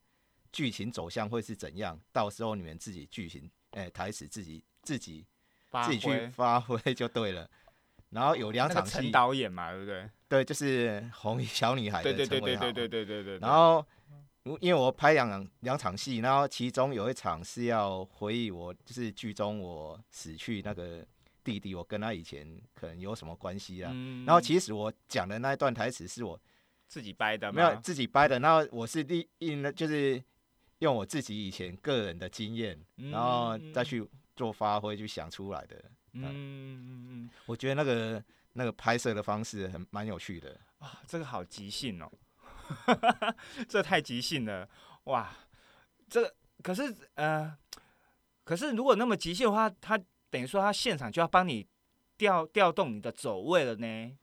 [0.50, 2.00] 剧情走向会是怎样？
[2.12, 5.26] 到时候你们自己剧情，哎，台词自己自己
[5.84, 7.48] 自己去发挥就对了。”
[8.08, 10.10] 然后有两场戏，导演嘛，对不对？
[10.28, 12.62] 对， 就是红衣小女孩的陈伟豪。
[12.62, 13.38] 对对对对对对对对。
[13.40, 13.84] 然后，
[14.60, 21.04] 因为我拍两两场戏，然后其中有一场是要回忆我，就是剧中我死去那个
[21.42, 23.90] 弟弟，我跟他以前可能有什么关系啊？
[24.26, 26.38] 然后其实我讲的那一段台词是我
[26.86, 28.38] 自己掰的，没有自己掰的。
[28.38, 30.22] 然后我是利用了，就是
[30.80, 35.82] 用我自己以前个人的经验，然后再去做发挥，去想出来的。
[36.12, 42.12] 嗯嗯嗯，我觉得那个那个拍摄的方式很蛮有趣的啊，这个好即兴哦，
[43.68, 44.68] 这太即兴了
[45.04, 45.30] 哇！
[46.08, 47.56] 这可是呃，
[48.44, 49.98] 可是如果那么即兴的话，他
[50.30, 51.66] 等于说他现场就要帮你
[52.16, 54.16] 调调动你的走位了呢。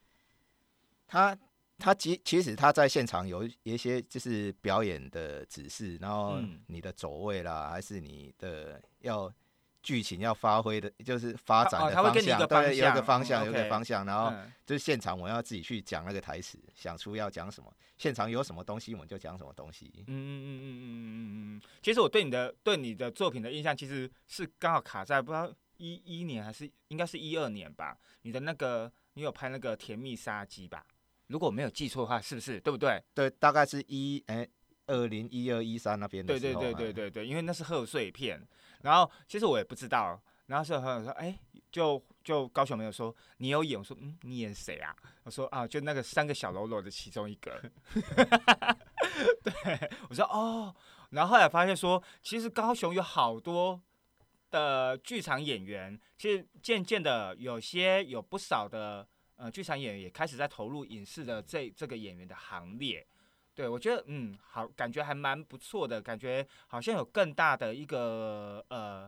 [1.08, 1.38] 他
[1.78, 9.34] 他其其实他在现场有一些就是表演的指示，然后你的走位啦，还是你的要。
[9.82, 14.32] 剧情要发挥的，就是发展的方向，对，有一个方向，有一个方向，然后
[14.66, 19.92] 就是现场我要自己去讲那个台词，想出要讲什么，现场有什么东西，我们就讲什么东西。
[19.96, 27.98] 嗯嗯嗯嗯嗯嗯嗯其实我对你的对你的作品的印象，其实是刚好卡在不知道一一年还是应该是一二年吧。
[28.22, 30.86] 你的那个，你有拍那个《甜蜜杀机》吧？
[31.28, 32.60] 如果我没有记错的话，是不是？
[32.60, 33.02] 对不对？
[33.16, 34.48] 对，大概是一哎
[34.86, 36.62] 二零一二一三那边的时候。
[36.62, 38.46] 对对对对对对，因为那是贺岁片。
[38.84, 41.38] 然后其实我也不知道，然后是朋友说，哎，
[41.72, 44.96] 就就高雄没有说你有演，我说嗯，你演谁啊？
[45.24, 47.62] 我说啊，就那个三个小喽啰的其中一个。
[49.44, 50.76] 对，我说哦，
[51.12, 53.82] 然后后来发现说，其实高雄有好多
[54.50, 63.06] 的剧场演员，其实渐渐的有些有不少的呃剧场演员也开始在投入影视的这这个演员的行列。
[63.62, 69.08] 对，我觉得嗯，好，感觉还蛮不错的，感觉好像有更大的一个呃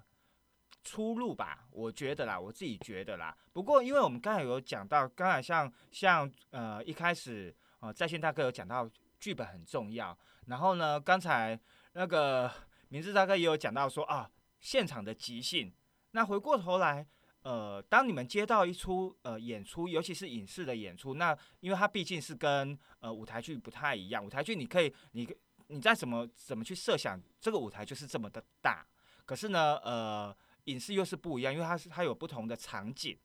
[0.83, 3.35] 出路吧，我觉得啦，我自己觉得啦。
[3.51, 8.87] 不过，因为我们刚才有讲到，刚才像像呃一开始呃在线大哥有讲到
[9.19, 11.59] 剧本很重要，然后呢，刚才
[11.93, 12.51] 那个
[12.89, 15.73] 明志大哥也有讲到说啊，现场的即兴，
[16.11, 17.07] 那回过头来。
[17.43, 24.25] 呃，当你们接到一出呃演出，尤其是影视的演出，那因为它毕竟是跟呃舞台剧不太一样。
[24.25, 25.27] 舞台剧你可以，你
[25.67, 28.87] 你在怎么怎么去设想这个舞台就是这么的大，
[29.25, 33.17] 可是呢，呃，影视又是不一样，因为它是它有不同的场景，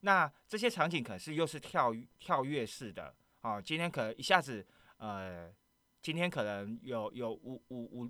[0.00, 3.60] 那这些场景可是又是跳跳跃式的哦。
[3.60, 4.64] 今天可一下子
[4.98, 5.52] 呃，
[6.00, 8.08] 今天可能有有五五五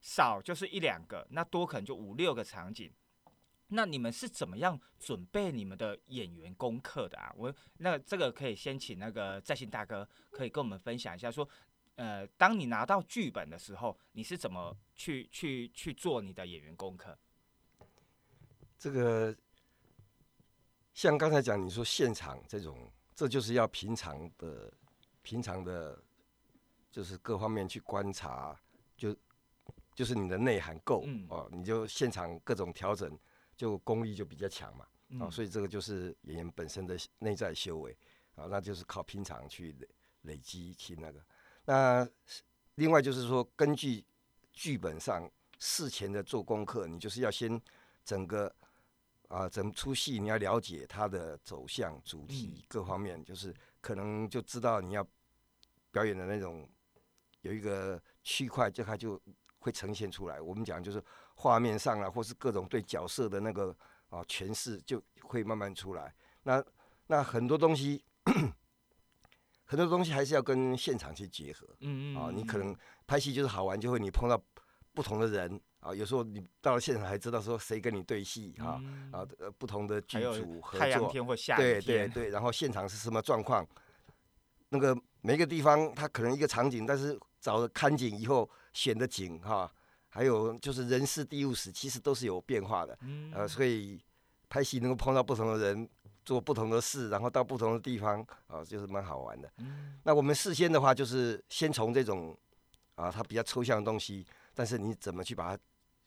[0.00, 2.92] 少就是一两个，那多可能就五六个场景。
[3.74, 7.34] 那你们是怎么样准备你们的演员功课的啊？
[7.36, 11.46] 我那这个可以先请那个在线大哥可以跟我们分享一下，说，
[11.96, 17.18] 呃，当你拿到剧本的时候，你是怎么去去去做你的演员功课？
[18.78, 19.36] 这个
[20.92, 24.72] 像刚才讲，你说现场这种，这就是要平常的、
[25.22, 26.00] 平常的，
[26.92, 28.56] 就是各方面去观察，
[28.96, 29.16] 就
[29.94, 33.18] 就是你的内涵够哦，你就现场各种调整。
[33.56, 34.86] 就功力就比较强嘛，
[35.20, 37.96] 啊，所以这个就是演员本身的内在修为
[38.34, 39.88] 啊，那就是靠平常去累
[40.22, 41.24] 累积去那个。
[41.64, 42.08] 那
[42.74, 44.04] 另外就是说，根据
[44.52, 47.60] 剧本上事前的做功课，你就是要先
[48.04, 48.54] 整个
[49.28, 55.06] 啊整出戏你要了解它的走向、主题各方面，就是可能就知道你要
[55.90, 56.68] 表演的那种
[57.42, 59.20] 有一个区块，就它就
[59.58, 60.40] 会呈现出来。
[60.40, 61.02] 我们讲就是
[61.34, 63.76] 画面上啊，或是各种对角色的那个
[64.08, 66.14] 啊诠释，就会慢慢出来。
[66.42, 66.64] 那
[67.06, 68.04] 那很多东西。
[69.66, 72.76] 很多东西还是要跟现场去结合，嗯嗯，啊，你可能
[73.06, 74.40] 拍戏就是好玩，就会你碰到
[74.92, 78.80] 不同的人啊，有时候你到了现场还知道说谁跟你对戏哈，
[79.10, 83.66] 啊，呃，不同的剧组合作，太阳天或下雨天，对对对，然后现场是什么状况？
[84.68, 89.72] 那个每个地方它可能一个场景，但是找了看景以后选的景哈，
[90.14, 92.96] 还有就是人事地物史，其实都是有变化的，
[93.34, 94.00] 呃，所以
[94.48, 95.86] 拍戏能够碰到不同的人。
[96.24, 99.52] 做不同的事，然后到不同的地方，啊，就是蛮好玩的。
[100.04, 102.34] 那我们事先的话，就是先从这种
[102.94, 105.62] 啊，它比较抽象的东西，但是你怎么去把它，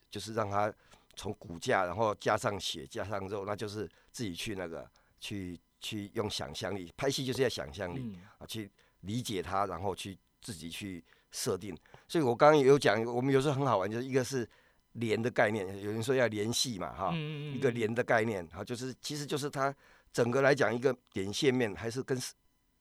[0.10, 0.74] 就是让它
[1.16, 4.90] 从骨架，然后加上血，加上肉，那就是自己去那个
[5.20, 11.78] 去去用想象力拍戏，就是要想象力啊，去理解它，然后去自己去设定。
[12.08, 14.48] 所以我刚刚有讲，我们有时候很好玩，就是一个是
[14.94, 19.76] 连的概念，有人说要联系嘛，哈，一个连的概念，哈，就是其实就是它。
[20.14, 22.18] 整个来讲，一个点线面还是跟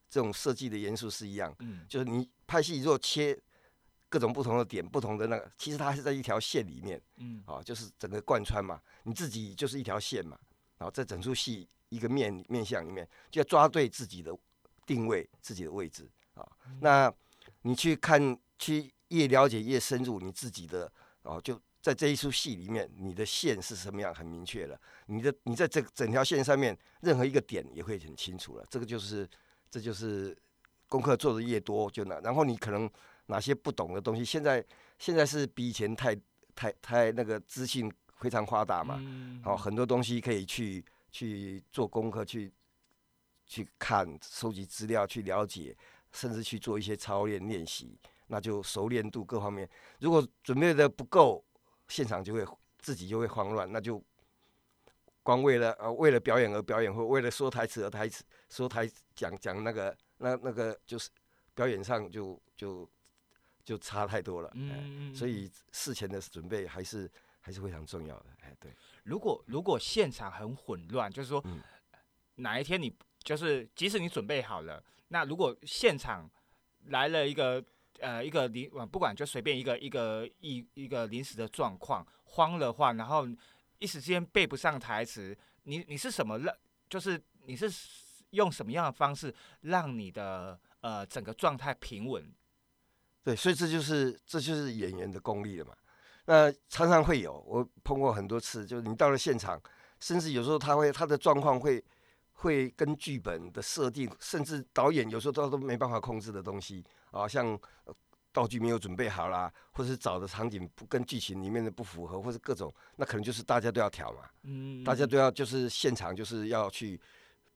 [0.08, 3.38] 这种设计的元素是一样，嗯，就是你拍戏如果切
[4.08, 10.38] 各种不同的点，不同的那个，其实它是在一条线里面，嗯，啊，就是整个贯穿嘛，你自己就是一条线嘛，
[10.78, 14.34] 然后在整出戏一个面面相里面，就要抓对自己的
[14.86, 16.48] 定位、自己的位置啊。
[16.80, 17.12] 那
[17.62, 20.90] 你去看，去越了解越深入你自己的，
[21.22, 21.60] 哦，就。
[21.82, 24.76] 在这一出戏里面，你的线是什么样很明确了。
[25.06, 28.66] 你的你在这整条线上面，任何一个点也会很清楚了。
[28.68, 29.28] 这个就是，
[29.70, 30.36] 这就是
[30.88, 32.18] 功课做的越多，就那。
[32.22, 32.90] 然后你可能
[33.26, 34.64] 哪些不懂的东西，现在
[34.98, 36.12] 现在是比以前太
[36.56, 39.00] 太太那个资讯非常发达嘛，
[39.44, 42.52] 好很多东西可以去去做功课，去
[43.46, 45.76] 去看收集资料，去了解，
[46.10, 47.96] 甚至去做一些操练练习，
[48.26, 49.68] 那就熟练度各方面，
[50.00, 51.44] 如果准备的不够。
[51.88, 52.44] 现场就会
[52.80, 54.02] 自己就会慌乱，那就
[55.22, 61.08] 光为了呃为了表演而表演，或为了说台词而台词说台讲讲那个那那个就是
[61.54, 62.90] 表演上就就
[63.64, 64.50] 就差太多了。
[64.54, 67.08] 嗯所以事前的准备还是
[67.38, 68.26] 还是非常重要的。
[68.40, 68.72] 哎，对。
[69.04, 71.40] 如果如果现场很混乱，就是说
[72.34, 76.28] 哪一天你就是即使你准备好了，那如果现场
[76.86, 77.64] 来了一个。
[78.00, 83.26] 呃，一个临不管就随便一个一个一一个临时的状况，慌的话，然后
[83.78, 86.54] 一时间背不上台词，你你是什么让？
[86.88, 87.68] 就是你是
[88.30, 92.32] 用什么样的方式让你的呃整个状态平稳？
[93.24, 95.74] 对，所以这就是这就是演员的功力了嘛。
[96.26, 99.60] 那常常会有我碰过很多次，就是你到了现场，
[99.98, 101.82] 甚至有时候他会他的状况会
[102.32, 106.84] 会跟剧本的设定，甚至导演有时候都都没办法控制的东西。
[107.10, 107.58] 啊，像
[108.32, 114.18] 道具没有准备好啦，或者是找的场景不跟剧情里面的不符合，或者各种，那可能就是大家都要调嘛。
[114.42, 117.00] 嗯，大家都要就是现场就是要去，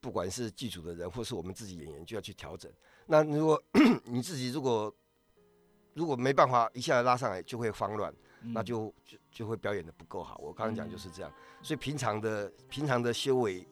[0.00, 2.72] 不管是剧组的人或是我们自己演员就要去调整。
[3.04, 3.62] 那如果
[4.06, 4.90] 你自己如果
[5.92, 10.38] 如果没办法一下子拉上来，就会慌乱，那就就就会表演的不够好。
[10.38, 11.30] 我刚刚讲就是这样，
[11.60, 13.68] 所以平常的平常的修为，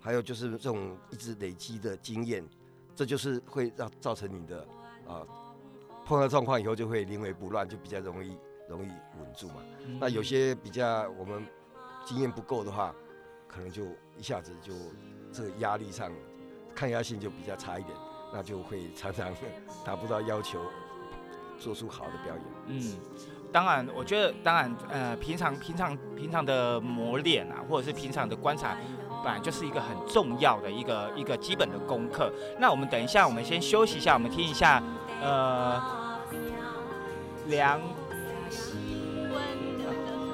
[0.00, 2.42] 还有就是这种一直累积的经验，
[2.96, 4.66] 这就是会让造成你的。
[5.06, 5.26] 啊，
[6.04, 8.36] 碰到状况以后就会临危不乱，就比较容易
[8.68, 8.88] 容易
[9.18, 9.56] 稳住嘛。
[10.00, 11.44] 那有些比较我们
[12.04, 12.94] 经验不够的话，
[13.46, 13.84] 可能就
[14.16, 14.72] 一下子就
[15.32, 16.10] 这个压力上
[16.74, 17.96] 抗压性就比较差一点，
[18.32, 19.32] 那就会常常
[19.84, 20.60] 达不到要求，
[21.58, 22.44] 做出好的表演。
[22.66, 22.96] 嗯，
[23.52, 28.76] 当然，我觉得当然，呃，平常平常平常的磨练啊，或者是平常的观察。
[29.24, 32.30] 本来就是一个很重要的一个一个基本的功课。
[32.58, 34.82] 那我们等一下，我们先休息一下，我们听一下，
[35.22, 35.82] 呃，
[37.46, 37.80] 梁，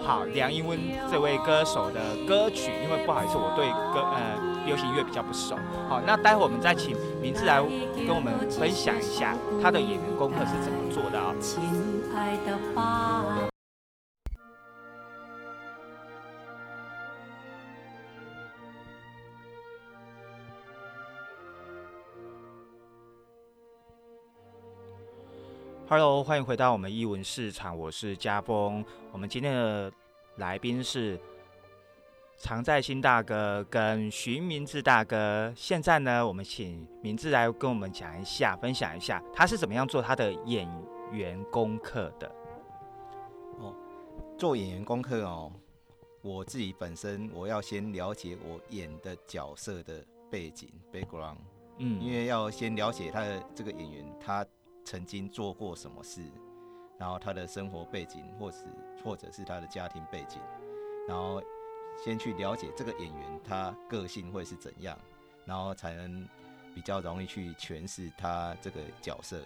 [0.04, 0.78] 好，梁英温
[1.10, 2.72] 这位歌手的歌曲。
[2.82, 5.56] 因为不好意思，我对歌呃流行音乐比较不熟。
[5.88, 7.60] 好，那待会我们再请明志来
[8.06, 11.34] 跟我们分享一下他的演员功课是怎么做的啊。
[11.40, 11.60] 亲
[12.14, 13.24] 爱的爸
[25.90, 28.84] Hello，欢迎回到我们译文市场，我是家峰。
[29.10, 29.90] 我们今天的
[30.36, 31.18] 来宾是
[32.36, 35.50] 常在新大哥跟徐明志大哥。
[35.56, 40.68] 现在呢，我们请明志来跟我们讲一下，分享一下他是怎么样做他的演
[41.10, 42.30] 员功课的。
[43.58, 43.74] 哦，
[44.36, 45.50] 做演员功课哦，
[46.20, 51.38] 我自己本身我要先了解我演的角色的背景 background，
[51.78, 54.44] 嗯，因为要先了解他的这个演员他
[54.88, 56.22] 曾经做过什么事。
[56.98, 58.64] 然后他的生活背景，或是
[59.04, 60.40] 或者是他的家庭背景，
[61.06, 61.42] 然后
[62.02, 64.98] 先去了解这个演员他个性会是怎样，
[65.44, 66.26] 然后才能
[66.74, 69.40] 比较容易去诠释他这个角色。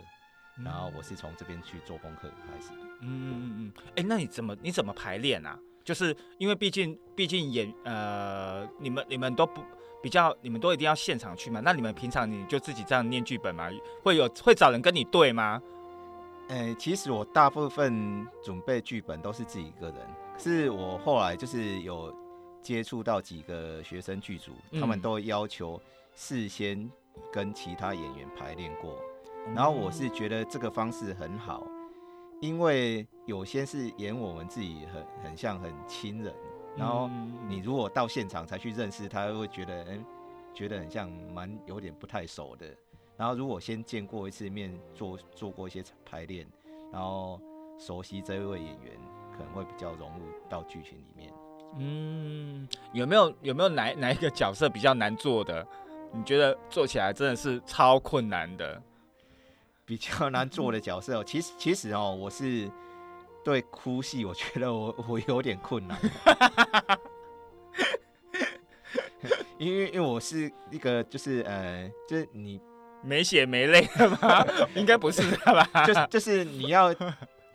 [0.64, 2.70] 然后我是从这边去做功课开始。
[3.00, 3.72] 嗯嗯嗯嗯。
[3.96, 5.58] 哎，那你怎么你怎么排练啊？
[5.84, 9.60] 就是因为毕竟毕竟演呃，你们你们都不
[10.02, 11.60] 比较，你们都一定要现场去嘛？
[11.64, 13.70] 那你们平常你就自己这样念剧本嘛？
[14.02, 15.62] 会有会找人跟你对吗？
[16.48, 19.96] 诶，其实我大部分准备剧本都是自己一个人，
[20.36, 22.14] 是我后来就是有
[22.60, 25.80] 接触到几个学生剧组，他们都要求
[26.14, 26.90] 事先
[27.32, 28.98] 跟其他演员排练过，
[29.54, 31.66] 然后我是觉得这个方式很好，
[32.42, 36.34] 因为有些是演我们自己很很像很亲人，
[36.76, 37.08] 然后
[37.46, 40.04] 你如果到现场才去认识他，会觉得嗯，
[40.52, 42.66] 觉得很像蛮有点不太熟的。
[43.16, 46.44] 然后，如果先见过一次面，做做过一些排练，
[46.92, 47.40] 然后
[47.78, 48.92] 熟悉这一位演员，
[49.38, 51.32] 可能会比较融入到剧情里面。
[51.78, 55.64] 嗯，有没有有没有哪哪一个角色比较难做的？
[56.12, 58.82] 你觉得做起来真的是超困难的？
[59.84, 62.70] 比较难做的角色，其实其实哦，我是
[63.44, 65.98] 对哭戏，我觉得我我有点困难，
[69.58, 72.60] 因为因为我是一个就是呃，就是你。
[73.04, 74.46] 没血没泪的吗？
[74.76, 75.68] 应该不是吧？
[75.84, 76.94] 就是就是你要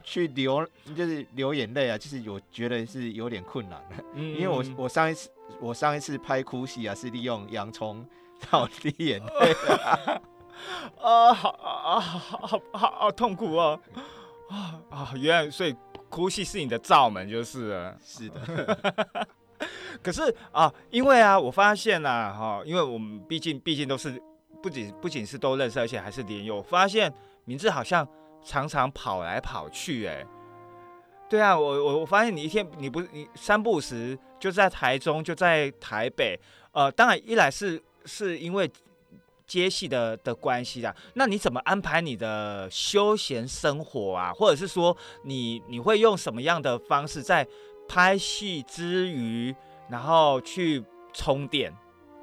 [0.03, 1.97] 去流，就是流眼泪啊！
[1.97, 5.29] 就是我觉得是有点困难的，因为我我上一次
[5.61, 8.05] 我上一次拍哭戏啊，是利用洋葱
[8.51, 9.53] 让我滴眼泪，
[9.85, 10.21] 啊，
[10.95, 13.79] 好啊，好好好好痛苦哦，
[14.49, 15.13] 啊啊！
[15.15, 15.75] 原来所以
[16.09, 19.27] 哭戏是你的罩门就是了，是的。
[20.03, 24.21] 可是啊，因为啊，我发现啊，哈，因为我们毕竟毕竟都是。
[24.59, 26.59] 不仅不仅是都认识，而且还是连友。
[26.63, 27.13] 发现
[27.45, 28.05] 名字好像
[28.43, 30.25] 常常跑来跑去，哎，
[31.29, 36.37] 对啊，我我我发现你一天你不你三不五时就在台中，就在台北，
[36.71, 38.69] 呃，当然一来是是因为
[39.47, 40.95] 接戏的的关系啦。
[41.15, 44.33] 那你怎么安排你的休闲生活啊？
[44.33, 47.47] 或者是说你你会用什么样的方式在
[47.87, 49.55] 拍戏之余，
[49.89, 50.83] 然后去
[51.13, 51.73] 充电？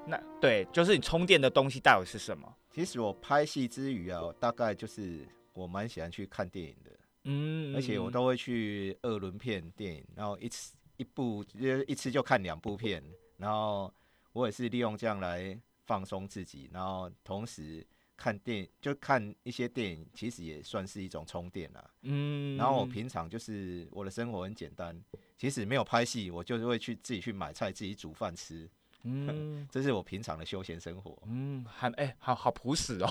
[0.07, 2.55] 那对，就是你充电的东西到底是什么？
[2.71, 6.91] 其实我拍戏之余啊，大概就是我蛮喜欢去看电影的，
[7.25, 11.43] 嗯，而且我都会去二轮片电影，然后一次一部
[11.87, 13.03] 一次就看两部片，
[13.39, 13.91] 然后
[14.33, 24.99] 我也是利用这样来放松自己，然后同时看电影就看一些电影，其实也算是一种充电啦，嗯，然后我平常就是我的生活很简单，
[25.37, 28.69] 其实没有拍戏，我就是会去自己去买菜，自己煮饭吃。
[29.03, 31.21] 嗯， 这是我平常的休闲生活。
[31.27, 33.11] 嗯，还哎，好好朴实哦。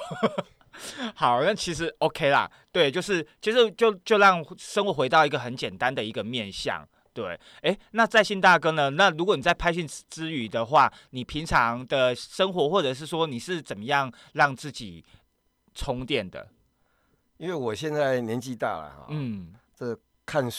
[1.13, 2.51] 好，那其实 OK 啦。
[2.71, 6.83] 对，就是其实就就让生活回到一个很简单的一个面相。
[7.13, 8.89] 对，哎，那在信大哥呢？
[8.89, 15.05] 那如果你在拍戏之余的话，你平常的生活或者是说你是怎么样让自己
[15.73, 16.49] 充电的？
[17.37, 20.49] 因为我现在年纪大了哈，嗯，这看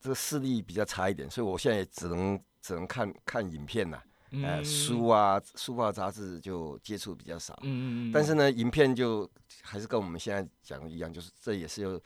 [0.00, 2.40] 这个视力比较差一点，所以我现在也只能。
[2.60, 3.98] 只能看看影片呐，
[4.42, 7.54] 呃，书啊，书报杂志就接触比较少。
[7.62, 9.30] 嗯嗯但是呢，影片就
[9.62, 11.98] 还是跟我们现在讲的一样，就是这也是有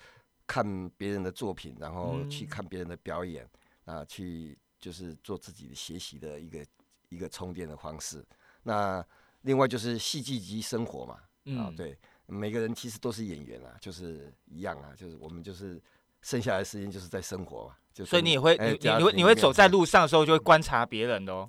[0.46, 3.48] 看别人的作品，然后去看别人的表演
[3.84, 6.66] 啊，去就是做自己的学习的一个
[7.08, 8.24] 一个充电的方式。
[8.62, 9.04] 那
[9.42, 15.82] 另外就是戏剧及生活嘛，啊，对，每个人其实都是演员啊，就是一样啊，就是我们就是
[16.20, 17.76] 剩下来的时间就是在生活嘛。
[18.06, 21.48] 所以你也会，你你会你会走在路上的时候就会观察别人哦。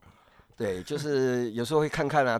[0.57, 2.39] 对，就是有时候会看看啊，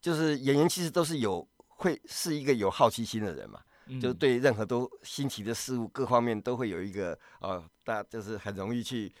[0.00, 3.60] 就是演员其实都是有会是一个有好奇心的人嘛，
[4.00, 9.12] 就是对任何都新奇的事物各方面都会有一个呃，大就是很容易去。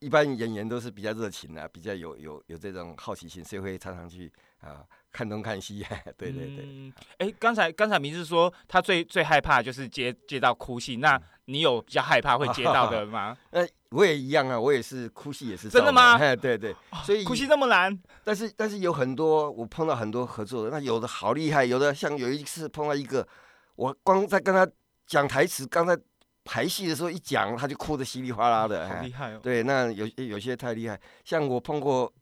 [0.00, 4.28] 一般演员都是比较热情啊，比较有有有这种好奇心，所以会常常去
[4.60, 5.86] 啊看东看西。
[6.18, 6.92] 对对对。
[7.18, 13.38] 哎，刚才刚才明志说他最最害怕就是接接到哭戏，那你有比较害怕会接到的 吗？
[13.50, 15.68] 呃，我也一样啊，我也是哭戏也是。
[15.68, 16.14] 真的吗？
[16.18, 16.74] 哎，对对。
[17.04, 17.96] 所以哭戏那么难？
[18.24, 23.24] 但是但是有很多我碰到很多合作的，那有的好厉害，有的像有一次碰到一个，
[23.74, 24.68] 我光在跟他
[25.06, 25.96] 讲台词，刚才
[26.44, 29.40] 排戏的时候一讲，他就哭得稀里哗啦的，好厉害哦。
[29.42, 32.12] 对，那有有些太厉害，像我碰过，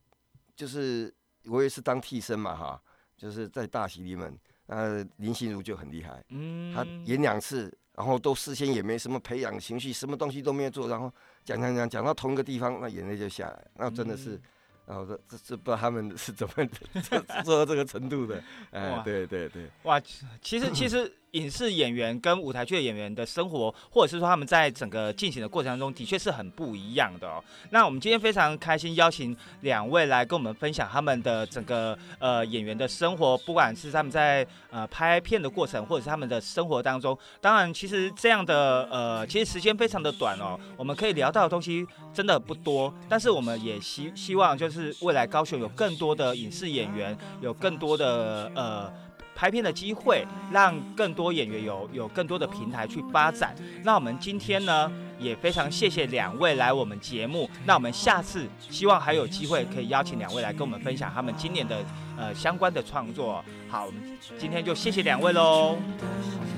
[0.55, 1.12] 就是
[1.46, 2.82] 我也是当替身嘛，哈，
[3.16, 11.12] 就是在大戏里面，那林心如就很厉害，嗯，他演两次，然后都事先也没什么培养情绪，什么东西都没有做，然后
[11.44, 14.40] 讲讲讲讲到同一个地方，那眼泪就下来，那真的是。
[14.86, 16.55] 然后这这这不知道他们是怎么
[17.44, 18.42] 做到这个程度的，
[18.72, 20.01] 哎，对对对，哇，
[20.42, 21.16] 其实其实。
[21.33, 27.43] 影视演员跟舞台剧演员的生活，或者是说他们在整个进行的过程当中，的确是很不一样的哦。
[27.70, 37.16] 那我们今天非常开心邀请两位来跟我们分享他们的整个呃演员的生活，不管是他们在呃拍片的过程，或者是他们的生活当中。
[37.41, 42.93] 当然，其实这样的呃，其实时间非常的短哦，我们可以聊到的东西真的不多。
[43.09, 48.93] 但是我们也希希望就是未来高雄有更多的影视演员，有更多的呃。
[49.41, 50.22] 拍片的机会，
[50.53, 53.57] 让更多演员有有更多的平台去发展。
[53.82, 57.49] 那我们今天呢，也非常谢谢两位来我们节目。
[57.64, 61.82] 那我们下次希望还有机会可以邀请两位来跟我们分享他们今年的
[62.18, 63.43] 呃相关的创作。
[63.66, 64.03] 好，我们
[64.38, 65.78] 今天就谢谢两位喽。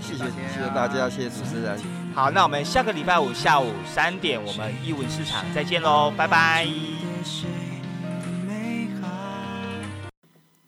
[0.01, 1.79] 谢谢谢谢大家，谢谢主持人。
[2.13, 6.67] 好，那我们下个礼拜五下午三点，我们艺文市场再见喽，拜拜。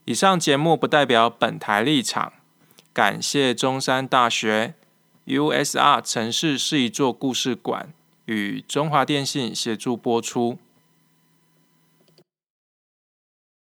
[0.07, 2.35] 以上节目不代表本台立场，
[2.93, 4.75] 感谢中山大学
[5.25, 7.91] USR 城市是一座故事馆
[8.27, 10.59] 与中华电信协助播出。